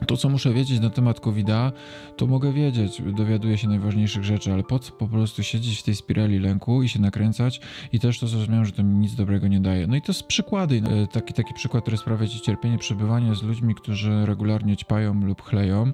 to, 0.07 0.17
co 0.17 0.29
muszę 0.29 0.53
wiedzieć 0.53 0.79
na 0.79 0.89
temat 0.89 1.19
COVID-a, 1.19 1.71
to 2.17 2.27
mogę 2.27 2.53
wiedzieć, 2.53 3.01
dowiaduję 3.17 3.57
się 3.57 3.67
najważniejszych 3.67 4.23
rzeczy, 4.23 4.53
ale 4.53 4.63
po 4.63 4.79
co 4.79 4.91
po 4.91 5.07
prostu 5.07 5.43
siedzieć 5.43 5.79
w 5.79 5.83
tej 5.83 5.95
spirali 5.95 6.39
lęku 6.39 6.83
i 6.83 6.89
się 6.89 7.01
nakręcać 7.01 7.61
i 7.93 7.99
też 7.99 8.19
to 8.19 8.27
zrozumiałem, 8.27 8.65
że 8.65 8.71
to 8.71 8.83
mi 8.83 8.95
nic 8.95 9.15
dobrego 9.15 9.47
nie 9.47 9.59
daje. 9.59 9.87
No 9.87 9.95
i 9.95 10.01
to 10.01 10.11
jest 10.11 10.23
przykłady. 10.23 10.81
E, 11.03 11.07
taki, 11.07 11.33
taki 11.33 11.53
przykład, 11.53 11.83
który 11.83 11.97
sprawia 11.97 12.27
ci 12.27 12.41
cierpienie, 12.41 12.77
przebywanie 12.77 13.35
z 13.35 13.43
ludźmi, 13.43 13.75
którzy 13.75 14.25
regularnie 14.25 14.77
ćpają 14.77 15.25
lub 15.25 15.41
chleją, 15.41 15.91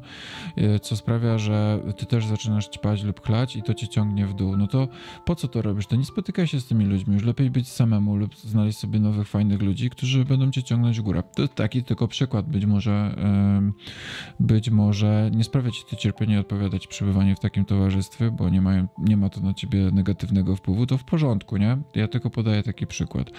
e, 0.56 0.80
co 0.80 0.96
sprawia, 0.96 1.38
że 1.38 1.80
ty 1.98 2.06
też 2.06 2.26
zaczynasz 2.26 2.70
ćpać 2.70 3.04
lub 3.04 3.22
chlać 3.26 3.56
i 3.56 3.64
to 3.64 3.74
cię 3.74 3.88
ciągnie 3.88 4.28
w 4.28 4.34
dół. 4.34 4.58
No 4.58 4.68
to 4.68 4.88
po 5.26 5.36
co 5.36 5.48
to 5.48 5.62
robisz? 5.62 5.88
To 5.88 5.96
nie 5.96 6.06
spotykaj 6.06 6.48
się 6.48 6.60
z 6.60 6.66
tymi 6.66 6.86
ludźmi, 6.86 7.14
już 7.14 7.24
lepiej 7.24 7.50
być 7.50 7.68
samemu 7.68 8.16
lub 8.16 8.36
znaleźć 8.36 8.78
sobie 8.78 9.00
nowych, 9.00 9.28
fajnych 9.28 9.62
ludzi, 9.62 9.90
którzy 9.90 10.26
będą 10.26 10.52
cię 10.52 10.64
ciągnąć 10.64 11.00
w 11.00 11.04
górę. 11.04 11.24
To 11.36 11.48
taki 11.48 11.84
tylko 11.84 12.08
przykład, 12.08 12.50
być 12.50 12.66
może 12.66 13.16
być 14.40 14.70
może 14.70 15.32
nie 15.34 15.44
sprawia 15.44 15.72
ci 15.72 15.84
to 15.90 15.96
cierpienie 15.96 16.40
odpowiadać 16.40 16.88
przebywanie 16.88 17.36
w 17.36 17.40
takim 17.40 17.66
towarzystwie, 17.66 18.32
bo 18.32 18.50
nie, 18.50 18.62
mają, 18.62 18.88
nie 18.98 19.18
ma 19.18 19.30
to 19.30 19.42
na 19.42 19.54
ciebie 19.54 19.92
negatywnego 19.92 20.56
wpływu, 20.56 20.86
to 20.86 20.98
w 20.98 21.04
porządku, 21.04 21.58
nie? 21.58 21.78
Ja 21.96 22.08
tylko 22.08 22.30
podaję 22.30 22.64
taki 22.64 22.88
przykład. 22.88 23.32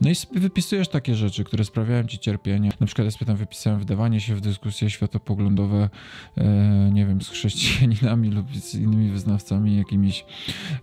No 0.00 0.10
i 0.10 0.14
wypisujesz 0.32 0.88
takie 0.88 1.14
rzeczy, 1.14 1.44
które 1.44 1.64
sprawiają 1.64 2.04
ci 2.04 2.18
cierpienie. 2.18 2.70
Na 2.80 2.86
przykład 2.86 3.04
ja 3.04 3.10
sobie 3.10 3.26
tam 3.26 3.36
wypisałem 3.36 3.80
wdawanie 3.80 4.20
się 4.20 4.34
w 4.34 4.40
dyskusje 4.40 4.90
światopoglądowe, 4.90 5.88
e, 6.36 6.90
nie 6.92 7.06
wiem, 7.06 7.22
z 7.22 7.28
chrześcijaninami 7.28 8.30
lub 8.30 8.56
z 8.56 8.74
innymi 8.74 9.10
wyznawcami 9.10 9.76
jakimiś 9.76 10.24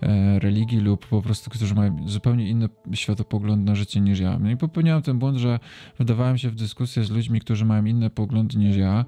e, 0.01 0.39
religii 0.39 0.79
lub 0.79 1.07
po 1.07 1.21
prostu, 1.21 1.49
którzy 1.49 1.75
mają 1.75 2.09
zupełnie 2.09 2.49
inny 2.49 2.69
światopogląd 2.93 3.65
na 3.65 3.75
życie 3.75 4.01
niż 4.01 4.19
ja. 4.19 4.39
No 4.39 4.51
i 4.51 4.57
popełniałem 4.57 5.01
ten 5.01 5.19
błąd, 5.19 5.37
że 5.37 5.59
wdawałem 5.99 6.37
się 6.37 6.49
w 6.49 6.55
dyskusję 6.55 7.03
z 7.03 7.09
ludźmi, 7.09 7.39
którzy 7.39 7.65
mają 7.65 7.85
inne 7.85 8.09
poglądy 8.09 8.57
niż 8.57 8.77
ja 8.77 9.05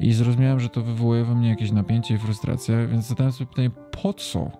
i 0.00 0.12
zrozumiałem, 0.12 0.60
że 0.60 0.68
to 0.68 0.82
wywołuje 0.82 1.24
we 1.24 1.34
mnie 1.34 1.48
jakieś 1.48 1.72
napięcie 1.72 2.14
i 2.14 2.18
frustrację, 2.18 2.86
więc 2.86 3.06
zadałem 3.06 3.32
sobie 3.32 3.46
pytanie, 3.46 3.70
po 4.02 4.12
co? 4.12 4.50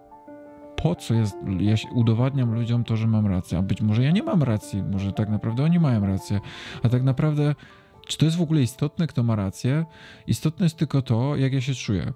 Po 0.77 0.95
co 0.95 1.15
jest, 1.15 1.37
ja 1.61 1.75
udowadniam 1.95 2.55
ludziom 2.55 2.85
to, 2.85 2.97
że 2.97 3.07
mam 3.07 3.27
rację, 3.27 3.59
a 3.59 3.63
być 3.63 3.83
może 3.83 4.05
ja 4.05 4.11
nie 4.11 4.23
mam 4.23 4.43
racji, 4.43 4.83
może 4.83 5.13
tak 5.13 5.29
naprawdę 5.29 5.65
oni 5.65 5.79
mają 5.79 6.07
rację, 6.07 6.41
a 6.83 6.89
tak 6.89 7.03
naprawdę 7.03 7.55
czy 8.07 8.19
to 8.19 8.25
jest 8.25 8.37
w 8.37 8.43
ogóle 8.43 8.63
istotne, 8.63 9.07
kto 9.07 9.23
ma 9.23 9.37
rację? 9.37 9.85
Istotne 10.27 10.67
jest 10.67 10.77
tylko 10.77 11.03
to, 11.03 11.37
jak 11.37 11.53
ja 11.53 11.61
się 11.61 11.75
czuję 11.75 12.13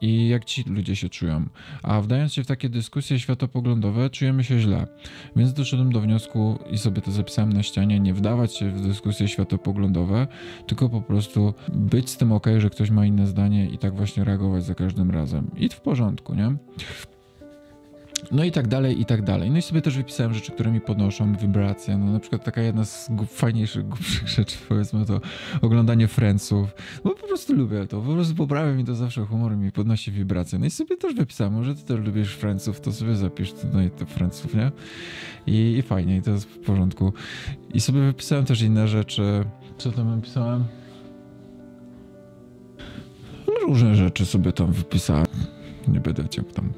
i 0.00 0.28
jak 0.28 0.44
ci 0.44 0.64
ludzie 0.66 0.96
się 0.96 1.08
czują. 1.08 1.48
A 1.82 2.00
wdając 2.00 2.32
się 2.32 2.44
w 2.44 2.46
takie 2.46 2.68
dyskusje 2.68 3.18
światopoglądowe, 3.18 4.10
czujemy 4.10 4.44
się 4.44 4.60
źle. 4.60 4.86
Więc 5.36 5.52
doszedłem 5.52 5.92
do 5.92 6.00
wniosku 6.00 6.58
i 6.70 6.78
sobie 6.78 7.02
to 7.02 7.10
zapisałem 7.10 7.52
na 7.52 7.62
ścianie, 7.62 8.00
nie 8.00 8.14
wdawać 8.14 8.56
się 8.56 8.70
w 8.70 8.80
dyskusje 8.80 9.28
światopoglądowe, 9.28 10.26
tylko 10.66 10.88
po 10.88 11.02
prostu 11.02 11.54
być 11.72 12.10
z 12.10 12.16
tym 12.16 12.32
ok, 12.32 12.46
że 12.58 12.70
ktoś 12.70 12.90
ma 12.90 13.06
inne 13.06 13.26
zdanie 13.26 13.66
i 13.66 13.78
tak 13.78 13.96
właśnie 13.96 14.24
reagować 14.24 14.64
za 14.64 14.74
każdym 14.74 15.10
razem. 15.10 15.50
I 15.56 15.68
w 15.68 15.80
porządku, 15.80 16.34
nie? 16.34 16.56
No 18.32 18.44
i 18.44 18.52
tak 18.52 18.68
dalej, 18.68 19.00
i 19.00 19.04
tak 19.04 19.22
dalej. 19.22 19.50
No 19.50 19.58
i 19.58 19.62
sobie 19.62 19.82
też 19.82 19.96
wypisałem 19.96 20.34
rzeczy, 20.34 20.52
które 20.52 20.70
mi 20.70 20.80
podnoszą 20.80 21.36
wibracje. 21.36 21.98
No 21.98 22.12
na 22.12 22.20
przykład 22.20 22.44
taka 22.44 22.62
jedna 22.62 22.84
z 22.84 23.10
fajniejszych, 23.26 23.88
głupszych 23.88 24.28
rzeczy, 24.38 24.56
powiedzmy 24.68 25.06
to 25.06 25.20
oglądanie 25.62 26.08
Friendsów. 26.08 26.74
Bo 27.04 27.14
po 27.14 27.26
prostu 27.26 27.54
lubię 27.54 27.86
to, 27.86 28.00
po 28.00 28.12
prostu 28.12 28.34
poprawia 28.34 28.72
mi 28.72 28.84
to 28.84 28.94
zawsze 28.94 29.26
humor 29.26 29.56
mi 29.56 29.72
podnosi 29.72 30.12
wibracje. 30.12 30.58
No 30.58 30.66
i 30.66 30.70
sobie 30.70 30.96
też 30.96 31.14
wypisałem, 31.14 31.52
może 31.52 31.74
ty 31.74 31.84
też 31.84 32.00
lubisz 32.00 32.34
Friendsów, 32.34 32.80
to 32.80 32.92
sobie 32.92 33.16
zapisz 33.16 33.52
tutaj 33.52 33.90
te 33.90 34.06
Friendsów, 34.06 34.54
nie? 34.54 34.72
I, 35.46 35.76
I 35.78 35.82
fajnie, 35.82 36.16
i 36.16 36.22
to 36.22 36.30
jest 36.30 36.48
w 36.48 36.58
porządku. 36.58 37.12
I 37.74 37.80
sobie 37.80 38.00
wypisałem 38.00 38.44
też 38.44 38.62
inne 38.62 38.88
rzeczy. 38.88 39.44
Co 39.78 39.92
tam 39.92 40.16
napisałem? 40.16 40.64
No, 43.46 43.54
różne 43.66 43.94
rzeczy 43.94 44.26
sobie 44.26 44.52
tam 44.52 44.72
wypisałem. 44.72 45.26
Nie 45.88 46.00
będę 46.00 46.28
cię 46.28 46.42
tam 46.42 46.72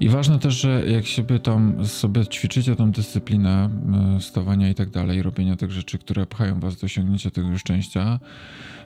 i 0.00 0.08
ważne 0.08 0.38
też, 0.38 0.54
że 0.54 0.82
jak 0.86 1.06
sobie 1.06 1.38
tam 1.38 1.86
sobie 1.86 2.26
ćwiczycie 2.26 2.76
tą 2.76 2.90
dyscyplinę 2.90 3.70
e, 4.16 4.20
stawania 4.20 4.68
i 4.68 4.74
tak 4.74 4.90
dalej, 4.90 5.22
robienia 5.22 5.56
tych 5.56 5.70
rzeczy, 5.70 5.98
które 5.98 6.26
pchają 6.26 6.60
was 6.60 6.76
do 6.76 6.84
osiągnięcia 6.84 7.30
tego 7.30 7.58
szczęścia, 7.58 8.20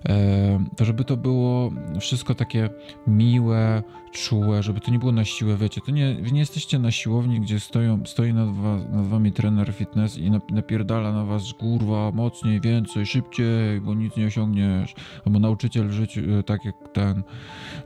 e, 0.08 0.64
to 0.76 0.84
żeby 0.84 1.04
to 1.04 1.16
było 1.16 1.70
wszystko 2.00 2.34
takie 2.34 2.70
miłe, 3.06 3.82
czułe, 4.12 4.62
żeby 4.62 4.80
to 4.80 4.90
nie 4.90 4.98
było 4.98 5.12
na 5.12 5.24
siłę, 5.24 5.56
wiecie, 5.56 5.80
to 5.80 5.92
nie, 5.92 6.14
wy 6.14 6.32
nie 6.32 6.40
jesteście 6.40 6.78
na 6.78 6.90
siłowni, 6.90 7.40
gdzie 7.40 7.60
stoją, 7.60 8.06
stoi 8.06 8.34
nad, 8.34 8.54
was, 8.56 8.82
nad 8.90 9.06
wami 9.06 9.32
trener 9.32 9.74
fitness 9.74 10.18
i 10.18 10.30
napierdala 10.50 11.12
na 11.12 11.24
was 11.24 11.52
kurwa 11.52 12.10
mocniej, 12.12 12.60
więcej, 12.60 13.06
szybciej, 13.06 13.80
bo 13.80 13.94
nic 13.94 14.16
nie 14.16 14.26
osiągniesz, 14.26 14.94
albo 15.26 15.38
nauczyciel 15.38 15.88
w 15.88 15.92
życiu, 15.92 16.20
e, 16.38 16.42
tak 16.42 16.64
jak 16.64 16.74
ten 16.92 17.22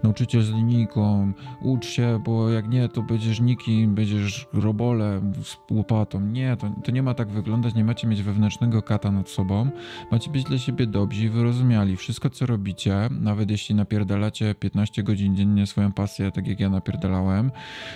nauczyciel 0.02 0.42
z 0.42 0.50
linijką, 0.50 1.32
ucz 1.62 1.86
się, 1.86 2.20
bo 2.24 2.50
jak 2.50 2.68
nie, 2.68 2.88
to 2.88 3.02
będziesz 3.02 3.40
nikim, 3.40 3.94
będziesz 3.94 4.46
robolem 4.52 5.32
z 5.42 5.56
łopatą. 5.70 6.20
Nie, 6.20 6.56
to, 6.56 6.70
to 6.84 6.90
nie 6.90 7.02
ma 7.02 7.14
tak 7.14 7.28
wyglądać, 7.28 7.74
nie 7.74 7.84
macie 7.84 8.06
mieć 8.06 8.22
wewnętrznego 8.22 8.82
kata 8.82 9.10
nad 9.10 9.28
sobą, 9.28 9.70
macie 10.10 10.30
być 10.30 10.44
dla 10.44 10.58
siebie 10.58 10.86
dobrzy 10.86 11.24
i 11.24 11.28
wyrozumiali. 11.28 11.96
Wszystko, 11.96 12.30
co 12.30 12.46
robicie, 12.46 13.08
nawet 13.10 13.50
jeśli 13.50 13.74
napierdalacie 13.74 14.54
15 14.54 15.02
godzin 15.02 15.36
dziennie 15.36 15.66
swoją 15.66 15.92
pasję, 15.92 16.15
tak 16.34 16.46
jak 16.46 16.60
ja 16.60 16.70
napierdalałem, 16.70 17.50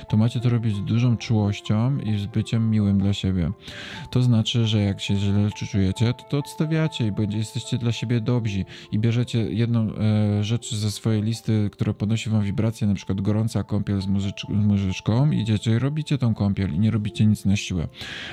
to 0.09 0.17
macie 0.17 0.41
to 0.41 0.49
robić 0.49 0.77
z 0.77 0.85
dużą 0.85 1.17
czułością 1.17 1.99
i 1.99 2.19
z 2.19 2.27
byciem 2.27 2.71
miłym 2.71 2.99
dla 2.99 3.13
siebie. 3.13 3.51
To 4.11 4.23
znaczy, 4.23 4.67
że 4.67 4.83
jak 4.83 5.01
się 5.01 5.17
źle 5.17 5.51
czujecie, 5.51 6.15
to 6.15 6.25
to 6.25 6.39
odstawiacie 6.39 7.07
i 7.07 7.13
będzie, 7.13 7.39
jesteście 7.39 7.79
dla 7.79 7.93
siebie 7.93 8.21
dobrzy 8.21 8.65
i 8.93 8.99
bierzecie 8.99 9.39
jedną 9.39 9.93
e, 9.95 10.45
rzecz 10.45 10.75
ze 10.75 10.91
swojej 10.91 11.23
listy, 11.23 11.71
która 11.73 11.93
podnosi 11.93 12.31
wam 12.31 12.43
wibrację, 12.43 12.87
na 12.87 12.95
przykład 12.95 13.21
gorąca 13.21 13.65
kąpiel 13.65 14.01
z, 14.01 14.07
muzycz, 14.07 14.47
z 14.47 14.67
muzyczką, 14.67 15.31
idziecie 15.31 15.71
i 15.71 15.79
robicie 15.79 16.19
tą 16.19 16.35
kąpiel 16.35 16.75
i 16.75 16.79
nie 16.79 16.91
robicie 16.91 17.27
nic 17.27 17.45
na 17.45 17.57
siłę. 17.57 17.89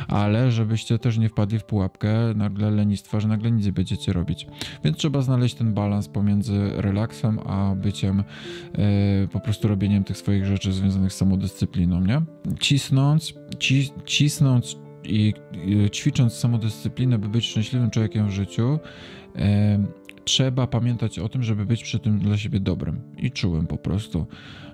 Ale 0.07 0.51
żebyście 0.51 0.99
też 0.99 1.17
nie 1.17 1.29
wpadli 1.29 1.59
w 1.59 1.63
pułapkę 1.63 2.09
nagle 2.35 2.71
lenistwa, 2.71 3.19
że 3.19 3.27
nagle 3.27 3.51
nic 3.51 3.65
nie 3.65 3.71
będziecie 3.71 4.13
robić. 4.13 4.47
Więc 4.83 4.97
trzeba 4.97 5.21
znaleźć 5.21 5.55
ten 5.55 5.73
balans 5.73 6.07
pomiędzy 6.07 6.69
relaksem, 6.75 7.39
a 7.39 7.75
byciem 7.75 8.19
e, 8.19 8.23
po 9.27 9.39
prostu 9.39 9.67
robieniem 9.67 9.76
tych 10.05 10.17
swoich 10.17 10.45
rzeczy 10.45 10.73
związanych 10.73 11.13
z 11.13 11.15
samodyscypliną, 11.15 12.01
nie? 12.01 12.21
Cisnąc, 12.59 13.33
ci, 13.59 13.89
cisnąc 14.05 14.77
i 15.03 15.33
ćwicząc 15.91 16.33
samodyscyplinę, 16.33 17.17
by 17.17 17.29
być 17.29 17.45
szczęśliwym 17.45 17.89
człowiekiem 17.89 18.27
w 18.27 18.31
życiu, 18.31 18.79
trzeba 20.23 20.67
pamiętać 20.67 21.19
o 21.19 21.29
tym, 21.29 21.43
żeby 21.43 21.65
być 21.65 21.83
przy 21.83 21.99
tym 21.99 22.19
dla 22.19 22.37
siebie 22.37 22.59
dobrym 22.59 23.01
i 23.17 23.31
czułym 23.31 23.67
po 23.67 23.77
prostu, 23.77 24.25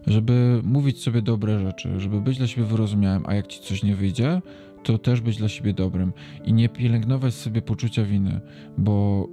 żeby 0.08 0.62
mówić 0.64 1.02
sobie 1.02 1.22
dobre 1.22 1.60
rzeczy, 1.60 2.00
żeby 2.00 2.22
być 2.22 2.38
dla 2.38 2.48
siebie 2.48 2.68
wyrozumiałym, 2.68 3.24
a 3.26 3.34
jak 3.34 3.48
ci 3.48 3.60
coś 3.60 3.84
nie 3.84 3.96
wyjdzie, 3.96 4.42
to 4.84 4.98
też 4.98 5.22
być 5.22 5.38
dla 5.38 5.50
siebie 5.50 5.74
dobrym 5.74 6.14
i 6.46 6.54
nie 6.54 6.70
pielęgnować 6.70 7.34
sobie 7.34 7.62
poczucia 7.62 8.04
winy, 8.04 8.42
bo 8.78 9.28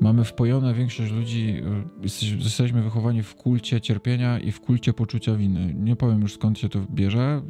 mamy 0.00 0.24
wpojone 0.24 0.74
większość 0.74 1.12
ludzi, 1.12 1.62
y, 2.04 2.36
jesteśmy 2.38 2.82
wychowani 2.82 3.22
w 3.22 3.34
kulcie 3.34 3.80
cierpienia 3.80 4.38
i 4.38 4.52
w 4.52 4.60
kulcie 4.60 4.92
poczucia 4.92 5.34
winy. 5.34 5.74
Nie 5.74 5.96
powiem 5.96 6.20
już 6.20 6.34
skąd 6.34 6.58
się 6.58 6.68
to 6.68 6.80
bierze, 6.90 7.42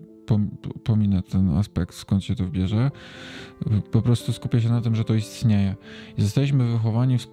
pominę 0.85 1.23
ten 1.23 1.57
aspekt, 1.57 1.95
skąd 1.95 2.25
się 2.25 2.35
to 2.35 2.45
bierze. 2.45 2.90
Po 3.90 4.02
prostu 4.02 4.33
skupię 4.33 4.61
się 4.61 4.69
na 4.69 4.80
tym, 4.80 4.95
że 4.95 5.04
to 5.04 5.14
istnieje. 5.14 5.76
I 6.19 6.23
zostaliśmy 6.23 6.64
wychowani 6.73 7.19
w, 7.19 7.25
e, 7.25 7.26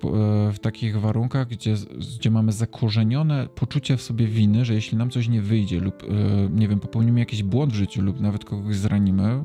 w, 0.54 0.60
takich 0.60 1.00
warunkach, 1.00 1.48
gdzie, 1.48 1.76
gdzie 2.20 2.32
mamy 2.32 2.52
zakorzenione 2.52 3.48
poczucie 3.56 3.98
w 3.98 4.02
sobie 4.02 4.28
winy, 4.28 4.66
że 4.66 4.74
jeśli 4.74 4.98
nam 4.98 5.10
coś 5.10 5.28
nie 5.28 5.42
wyjdzie 5.42 5.80
lub, 5.80 6.04
e, 6.04 6.08
nie 6.50 6.68
wiem, 6.68 6.80
popełnimy 6.80 7.20
jakiś 7.20 7.44
błąd 7.44 7.74
w 7.74 7.76
życiu 7.76 8.02
lub 8.02 8.20
nawet 8.20 8.46
kogoś 8.46 8.76
zranimy, 8.76 9.44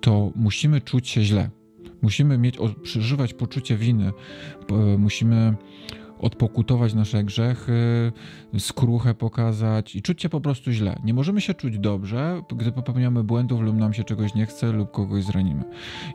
to 0.00 0.32
musimy 0.34 0.80
czuć 0.80 1.08
się 1.08 1.22
źle. 1.22 1.50
Musimy 2.02 2.38
mieć, 2.38 2.58
przeżywać 2.82 3.34
poczucie 3.34 3.76
winy. 3.76 4.12
Musimy 4.98 5.54
odpokutować 6.18 6.94
nasze 6.94 7.24
grzechy, 7.24 8.12
skruchę 8.58 9.14
pokazać 9.14 9.96
i 9.96 10.02
czuć 10.02 10.22
się 10.22 10.28
po 10.28 10.40
prostu 10.40 10.72
źle. 10.72 11.00
Nie 11.04 11.14
możemy 11.14 11.40
się 11.40 11.54
czuć 11.54 11.78
dobrze, 11.78 12.42
gdy 12.56 12.72
popełniamy 12.72 13.24
błędów 13.24 13.60
lub 13.60 13.76
nam 13.76 13.94
się 13.94 14.04
czegoś 14.04 14.34
nie 14.34 14.46
chce 14.46 14.72
lub 14.72 14.90
kogoś 14.90 15.24
zranimy. 15.24 15.64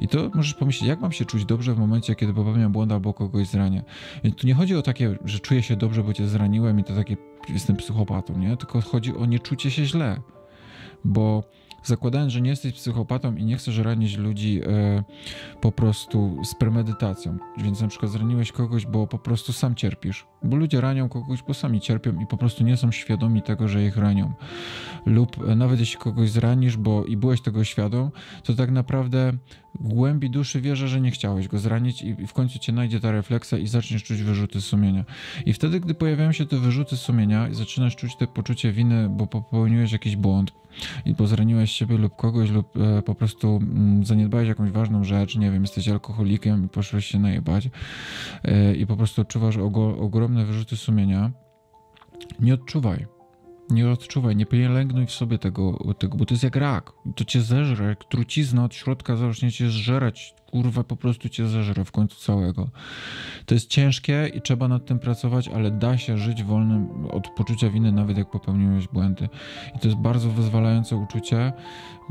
I 0.01 0.07
to 0.07 0.29
możesz 0.33 0.53
pomyśleć, 0.53 0.89
jak 0.89 1.01
mam 1.01 1.11
się 1.11 1.25
czuć 1.25 1.45
dobrze 1.45 1.73
w 1.75 1.79
momencie, 1.79 2.15
kiedy 2.15 2.33
popełniam 2.33 2.71
błąd 2.71 2.91
albo 2.91 3.13
kogoś 3.13 3.47
zranię. 3.47 3.83
I 4.23 4.33
tu 4.33 4.47
nie 4.47 4.53
chodzi 4.53 4.75
o 4.75 4.81
takie, 4.81 5.17
że 5.25 5.39
czuję 5.39 5.63
się 5.63 5.75
dobrze, 5.75 6.03
bo 6.03 6.13
cię 6.13 6.27
zraniłem 6.27 6.79
i 6.79 6.83
to 6.83 6.95
takie 6.95 7.17
jestem 7.49 7.75
psychopatą, 7.75 8.37
nie? 8.37 8.57
Tylko 8.57 8.81
chodzi 8.81 9.15
o 9.15 9.25
nieczucie 9.25 9.71
się 9.71 9.85
źle. 9.85 10.21
Bo 11.05 11.43
zakładając, 11.83 12.33
że 12.33 12.41
nie 12.41 12.49
jesteś 12.49 12.73
psychopatą 12.73 13.35
i 13.35 13.45
nie 13.45 13.57
chcesz 13.57 13.77
ranić 13.77 14.17
ludzi 14.17 14.61
e, 14.65 15.03
po 15.61 15.71
prostu 15.71 16.37
z 16.43 16.55
premedytacją. 16.55 17.37
Więc 17.57 17.81
na 17.81 17.87
przykład 17.87 18.11
zraniłeś 18.11 18.51
kogoś, 18.51 18.85
bo 18.85 19.07
po 19.07 19.19
prostu 19.19 19.53
sam 19.53 19.75
cierpisz. 19.75 20.25
Bo 20.43 20.55
ludzie 20.55 20.81
ranią 20.81 21.09
kogoś, 21.09 21.43
bo 21.43 21.53
sami 21.53 21.81
cierpią 21.81 22.19
i 22.19 22.27
po 22.27 22.37
prostu 22.37 22.63
nie 22.63 22.77
są 22.77 22.91
świadomi 22.91 23.41
tego, 23.41 23.67
że 23.67 23.85
ich 23.85 23.97
ranią. 23.97 24.33
Lub 25.05 25.47
e, 25.47 25.55
nawet 25.55 25.79
jeśli 25.79 25.97
kogoś 25.97 26.31
zranisz, 26.31 26.77
bo 26.77 27.05
i 27.05 27.17
byłeś 27.17 27.41
tego 27.41 27.63
świadom, 27.63 28.11
to 28.43 28.53
tak 28.53 28.71
naprawdę 28.71 29.33
głębi 29.79 30.29
duszy 30.29 30.61
wierzę, 30.61 30.87
że 30.87 31.01
nie 31.01 31.11
chciałeś 31.11 31.47
go 31.47 31.59
zranić 31.59 32.01
i 32.01 32.27
w 32.27 32.33
końcu 32.33 32.59
cię 32.59 32.73
najdzie 32.73 32.99
ta 32.99 33.11
refleksja 33.11 33.57
i 33.57 33.67
zaczniesz 33.67 34.03
czuć 34.03 34.21
wyrzuty 34.21 34.61
sumienia. 34.61 35.05
I 35.45 35.53
wtedy, 35.53 35.79
gdy 35.79 35.93
pojawiają 35.93 36.31
się 36.31 36.45
te 36.45 36.57
wyrzuty 36.57 36.97
sumienia 36.97 37.47
i 37.47 37.55
zaczynasz 37.55 37.95
czuć 37.95 38.15
te 38.15 38.27
poczucie 38.27 38.71
winy, 38.71 39.09
bo 39.09 39.27
popełniłeś 39.27 39.91
jakiś 39.91 40.15
błąd 40.15 40.51
i 41.05 41.13
bo 41.13 41.27
zraniłeś 41.27 41.71
siebie 41.71 41.97
lub 41.97 42.15
kogoś 42.15 42.49
lub 42.49 42.77
e, 42.77 43.01
po 43.01 43.15
prostu 43.15 43.55
mm, 43.55 44.05
zaniedbałeś 44.05 44.47
jakąś 44.47 44.71
ważną 44.71 45.03
rzecz, 45.03 45.35
nie 45.35 45.51
wiem, 45.51 45.61
jesteś 45.61 45.87
alkoholikiem 45.87 46.65
i 46.65 46.69
poszłeś 46.69 47.05
się 47.05 47.19
najebać 47.19 47.69
e, 48.43 48.75
i 48.75 48.87
po 48.87 48.97
prostu 48.97 49.21
odczuwasz 49.21 49.57
ogromne 49.99 50.45
wyrzuty 50.45 50.77
sumienia, 50.77 51.31
nie 52.39 52.53
odczuwaj 52.53 53.05
nie 53.69 53.89
odczuwaj, 53.89 54.35
nie 54.35 54.45
pielęgnuj 54.45 55.05
w 55.05 55.11
sobie 55.11 55.39
tego, 55.39 55.77
tego, 55.99 56.17
bo 56.17 56.25
to 56.25 56.33
jest 56.33 56.43
jak 56.43 56.55
rak. 56.55 56.91
To 57.15 57.25
cię 57.25 57.41
zeżre, 57.41 57.85
jak 57.85 58.03
trucizna 58.03 58.63
od 58.63 58.75
środka 58.75 59.15
zacznie 59.15 59.51
cię 59.51 59.69
zżerać 59.69 60.35
kurwa 60.53 60.83
po 60.83 60.95
prostu 60.95 61.29
cię 61.29 61.47
zeżre 61.47 61.85
w 61.85 61.91
końcu 61.91 62.19
całego. 62.19 62.69
To 63.45 63.53
jest 63.53 63.69
ciężkie 63.69 64.31
i 64.33 64.41
trzeba 64.41 64.67
nad 64.67 64.85
tym 64.85 64.99
pracować, 64.99 65.47
ale 65.47 65.71
da 65.71 65.97
się 65.97 66.17
żyć 66.17 66.43
wolnym 66.43 67.05
od 67.05 67.27
poczucia 67.29 67.69
winy, 67.69 67.91
nawet 67.91 68.17
jak 68.17 68.29
popełniłeś 68.29 68.87
błędy. 68.87 69.29
I 69.75 69.79
to 69.79 69.87
jest 69.87 69.99
bardzo 69.99 70.29
wyzwalające 70.29 70.95
uczucie. 70.95 71.53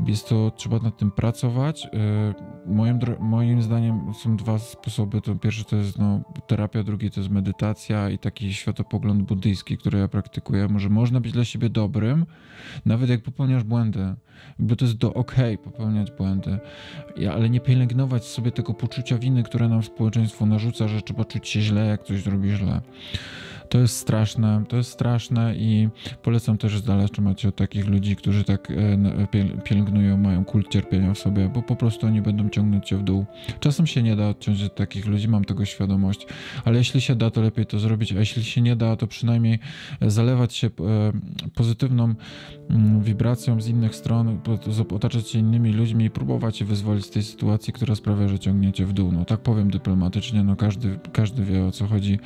Jest 0.05 0.29
to, 0.29 0.51
trzeba 0.51 0.79
nad 0.79 0.97
tym 0.97 1.11
pracować. 1.11 1.85
Y, 1.85 2.73
moim, 2.73 2.99
moim 3.19 3.61
zdaniem 3.61 4.13
są 4.13 4.37
dwa 4.37 4.59
sposoby. 4.59 5.21
To 5.21 5.35
pierwszy 5.35 5.63
to 5.63 5.75
jest 5.75 5.99
no, 5.99 6.21
terapia, 6.47 6.83
drugi 6.83 7.11
to 7.11 7.19
jest 7.19 7.31
medytacja 7.31 8.09
i 8.09 8.17
taki 8.17 8.53
światopogląd 8.53 9.23
buddyjski, 9.23 9.77
który 9.77 9.99
ja 9.99 10.07
praktykuję. 10.07 10.67
Może 10.67 10.89
można 10.89 11.21
być 11.21 11.31
dla 11.31 11.45
siebie 11.45 11.69
dobrym, 11.69 12.25
nawet 12.85 13.09
jak 13.09 13.21
popełniasz 13.21 13.63
błędy 13.63 14.15
bo 14.59 14.75
to 14.75 14.85
jest 14.85 14.97
do 14.97 15.13
ok 15.13 15.35
popełniać 15.63 16.11
błędy, 16.11 16.59
ale 17.33 17.49
nie 17.49 17.59
pielęgnować 17.59 18.25
sobie 18.33 18.51
tego 18.51 18.73
poczucia 18.73 19.17
winy, 19.17 19.43
które 19.43 19.69
nam 19.69 19.83
społeczeństwo 19.83 20.45
narzuca, 20.45 20.87
że 20.87 21.01
trzeba 21.01 21.25
czuć 21.25 21.49
się 21.49 21.61
źle, 21.61 21.85
jak 21.85 22.03
coś 22.03 22.21
zrobi 22.23 22.51
źle. 22.51 22.81
To 23.73 23.79
jest 23.79 23.97
straszne, 23.97 24.63
to 24.69 24.77
jest 24.77 24.91
straszne 24.91 25.55
i 25.55 25.89
polecam 26.23 26.57
też 26.57 26.77
z 26.77 26.83
daleka 26.83 27.21
macie 27.21 27.49
od 27.49 27.55
takich 27.55 27.87
ludzi, 27.87 28.15
którzy 28.15 28.43
tak 28.43 28.71
e, 28.71 29.27
pielęgnują, 29.63 30.17
mają 30.17 30.45
kult 30.45 30.69
cierpienia 30.69 31.13
w 31.13 31.17
sobie, 31.17 31.49
bo 31.49 31.61
po 31.61 31.75
prostu 31.75 32.07
oni 32.07 32.21
będą 32.21 32.49
ciągnąć 32.49 32.87
cię 32.87 32.97
w 32.97 33.03
dół. 33.03 33.25
Czasem 33.59 33.87
się 33.87 34.03
nie 34.03 34.15
da 34.15 34.29
odciąć 34.29 34.63
od 34.63 34.75
takich 34.75 35.05
ludzi, 35.05 35.27
mam 35.27 35.45
tego 35.45 35.65
świadomość, 35.65 36.27
ale 36.65 36.77
jeśli 36.77 37.01
się 37.01 37.15
da, 37.15 37.31
to 37.31 37.41
lepiej 37.41 37.65
to 37.65 37.79
zrobić, 37.79 38.13
a 38.13 38.19
jeśli 38.19 38.43
się 38.43 38.61
nie 38.61 38.75
da, 38.75 38.95
to 38.95 39.07
przynajmniej 39.07 39.59
zalewać 40.01 40.53
się 40.53 40.67
e, 40.67 40.71
pozytywną 41.55 42.15
mm, 42.69 43.01
wibracją 43.01 43.61
z 43.61 43.67
innych 43.67 43.95
stron, 43.95 44.39
otaczać 44.95 45.29
się 45.29 45.39
innymi 45.39 45.71
ludźmi 45.71 46.05
i 46.05 46.09
próbować 46.09 46.57
się 46.57 46.65
wyzwolić 46.65 47.05
z 47.05 47.09
tej 47.09 47.23
sytuacji, 47.23 47.73
która 47.73 47.95
sprawia, 47.95 48.27
że 48.27 48.39
ciągniecie 48.39 48.85
w 48.85 48.93
dół. 48.93 49.11
No 49.11 49.25
tak 49.25 49.39
powiem 49.39 49.71
dyplomatycznie, 49.71 50.43
no 50.43 50.55
każdy, 50.55 50.99
każdy 51.13 51.43
wie 51.43 51.65
o 51.65 51.71
co 51.71 51.87
chodzi, 51.87 52.19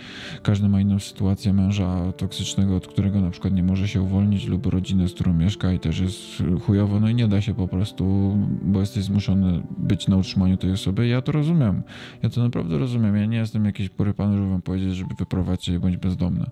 każdy 0.43 0.69
ma 0.69 0.81
inną 0.81 0.99
sytuację 0.99 1.36
sytuację 1.37 1.53
męża 1.53 2.11
toksycznego, 2.11 2.75
od 2.75 2.87
którego 2.87 3.21
na 3.21 3.29
przykład 3.29 3.53
nie 3.53 3.63
może 3.63 3.87
się 3.87 4.01
uwolnić, 4.01 4.45
lub 4.45 4.65
rodzinę, 4.65 5.07
z 5.07 5.13
którą 5.13 5.33
mieszka 5.33 5.71
i 5.71 5.79
też 5.79 5.99
jest 5.99 6.43
chujowo, 6.65 6.99
no 6.99 7.09
i 7.09 7.15
nie 7.15 7.27
da 7.27 7.41
się 7.41 7.53
po 7.53 7.67
prostu, 7.67 8.35
bo 8.61 8.79
jesteś 8.79 9.03
zmuszony 9.03 9.63
być 9.77 10.07
na 10.07 10.17
utrzymaniu 10.17 10.57
tej 10.57 10.71
osoby. 10.71 11.07
Ja 11.07 11.21
to 11.21 11.31
rozumiem. 11.31 11.83
Ja 12.23 12.29
to 12.29 12.43
naprawdę 12.43 12.77
rozumiem. 12.77 13.15
Ja 13.15 13.25
nie 13.25 13.37
jestem 13.37 13.65
jakiś 13.65 13.89
porypany, 13.89 14.37
żeby 14.37 14.49
wam 14.49 14.61
powiedzieć, 14.61 14.95
żeby 14.95 15.15
wyprowadzić 15.15 15.65
się 15.65 15.79
bądź 15.79 15.97
bezdomny. 15.97 16.45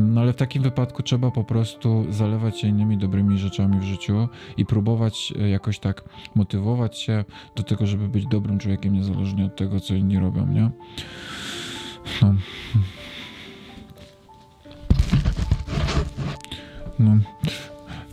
No 0.00 0.20
ale 0.20 0.32
w 0.32 0.36
takim 0.36 0.62
wypadku 0.62 1.02
trzeba 1.02 1.30
po 1.30 1.44
prostu 1.44 2.06
zalewać 2.10 2.60
się 2.60 2.68
innymi 2.68 2.98
dobrymi 2.98 3.38
rzeczami 3.38 3.80
w 3.80 3.84
życiu 3.84 4.28
i 4.56 4.66
próbować 4.66 5.32
e, 5.40 5.48
jakoś 5.48 5.78
tak 5.78 6.04
motywować 6.34 6.98
się 6.98 7.24
do 7.56 7.62
tego, 7.62 7.86
żeby 7.86 8.08
być 8.08 8.26
dobrym 8.26 8.58
człowiekiem, 8.58 8.94
niezależnie 8.94 9.44
od 9.44 9.56
tego, 9.56 9.80
co 9.80 9.94
inni 9.94 10.18
robią, 10.18 10.46
nie? 10.46 10.70
No. 12.22 12.34
No, 16.98 17.18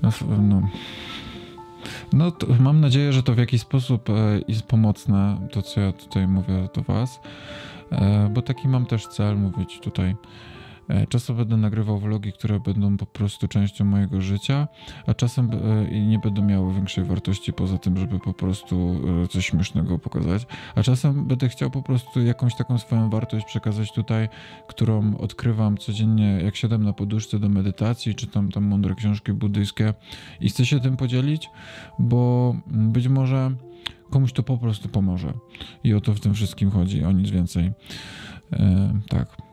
no, 0.01 0.09
no. 0.37 0.61
no 2.13 2.31
mam 2.59 2.81
nadzieję, 2.81 3.13
że 3.13 3.23
to 3.23 3.33
w 3.33 3.37
jakiś 3.37 3.61
sposób 3.61 4.09
e, 4.09 4.13
jest 4.47 4.63
pomocne, 4.63 5.37
to 5.51 5.61
co 5.61 5.81
ja 5.81 5.91
tutaj 5.91 6.27
mówię 6.27 6.69
do 6.75 6.81
Was, 6.81 7.19
e, 7.91 8.29
bo 8.33 8.41
taki 8.41 8.67
mam 8.67 8.85
też 8.85 9.07
cel 9.07 9.37
mówić 9.37 9.79
tutaj 9.79 10.15
czasem 11.09 11.35
będę 11.35 11.57
nagrywał 11.57 11.99
vlogi, 11.99 12.33
które 12.33 12.59
będą 12.59 12.97
po 12.97 13.05
prostu 13.05 13.47
częścią 13.47 13.85
mojego 13.85 14.21
życia, 14.21 14.67
a 15.07 15.13
czasem 15.13 15.51
e, 15.51 15.99
nie 16.01 16.19
będą 16.19 16.45
miały 16.45 16.73
większej 16.73 17.03
wartości 17.03 17.53
poza 17.53 17.77
tym, 17.77 17.97
żeby 17.97 18.19
po 18.19 18.33
prostu 18.33 19.01
e, 19.23 19.27
coś 19.27 19.45
śmiesznego 19.45 19.99
pokazać, 19.99 20.47
a 20.75 20.83
czasem 20.83 21.27
będę 21.27 21.49
chciał 21.49 21.71
po 21.71 21.83
prostu 21.83 22.21
jakąś 22.21 22.55
taką 22.55 22.77
swoją 22.77 23.09
wartość 23.09 23.45
przekazać 23.45 23.93
tutaj, 23.93 24.29
którą 24.67 25.17
odkrywam 25.17 25.77
codziennie, 25.77 26.39
jak 26.43 26.55
siadam 26.55 26.83
na 26.83 26.93
poduszce 26.93 27.39
do 27.39 27.49
medytacji, 27.49 28.15
czytam 28.15 28.51
tam 28.51 28.63
mądre 28.63 28.95
książki 28.95 29.33
buddyjskie 29.33 29.93
i 30.41 30.49
chcę 30.49 30.65
się 30.65 30.79
tym 30.79 30.97
podzielić, 30.97 31.49
bo 31.99 32.55
być 32.67 33.07
może 33.07 33.51
komuś 34.09 34.33
to 34.33 34.43
po 34.43 34.57
prostu 34.57 34.89
pomoże. 34.89 35.33
I 35.83 35.93
o 35.93 36.01
to 36.01 36.13
w 36.13 36.19
tym 36.19 36.33
wszystkim 36.33 36.71
chodzi, 36.71 37.03
o 37.03 37.11
nic 37.11 37.29
więcej. 37.29 37.71
tak. 39.09 39.44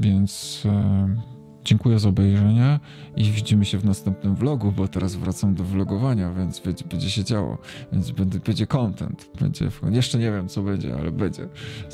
Więc 0.00 0.62
e, 0.66 1.16
dziękuję 1.64 1.98
za 1.98 2.08
obejrzenie 2.08 2.80
i 3.16 3.30
widzimy 3.30 3.64
się 3.64 3.78
w 3.78 3.84
następnym 3.84 4.34
vlogu, 4.34 4.72
bo 4.72 4.88
teraz 4.88 5.14
wracam 5.16 5.54
do 5.54 5.64
vlogowania, 5.64 6.32
więc 6.32 6.60
będzie, 6.60 6.84
będzie 6.84 7.10
się 7.10 7.24
działo, 7.24 7.58
więc 7.92 8.10
będzie, 8.10 8.40
będzie 8.40 8.66
content. 8.66 9.30
Będzie, 9.40 9.68
jeszcze 9.90 10.18
nie 10.18 10.32
wiem 10.32 10.48
co 10.48 10.62
będzie, 10.62 10.94
ale 10.94 11.12
będzie. 11.12 11.48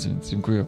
Więc 0.05 0.31
dziękuję. 0.31 0.67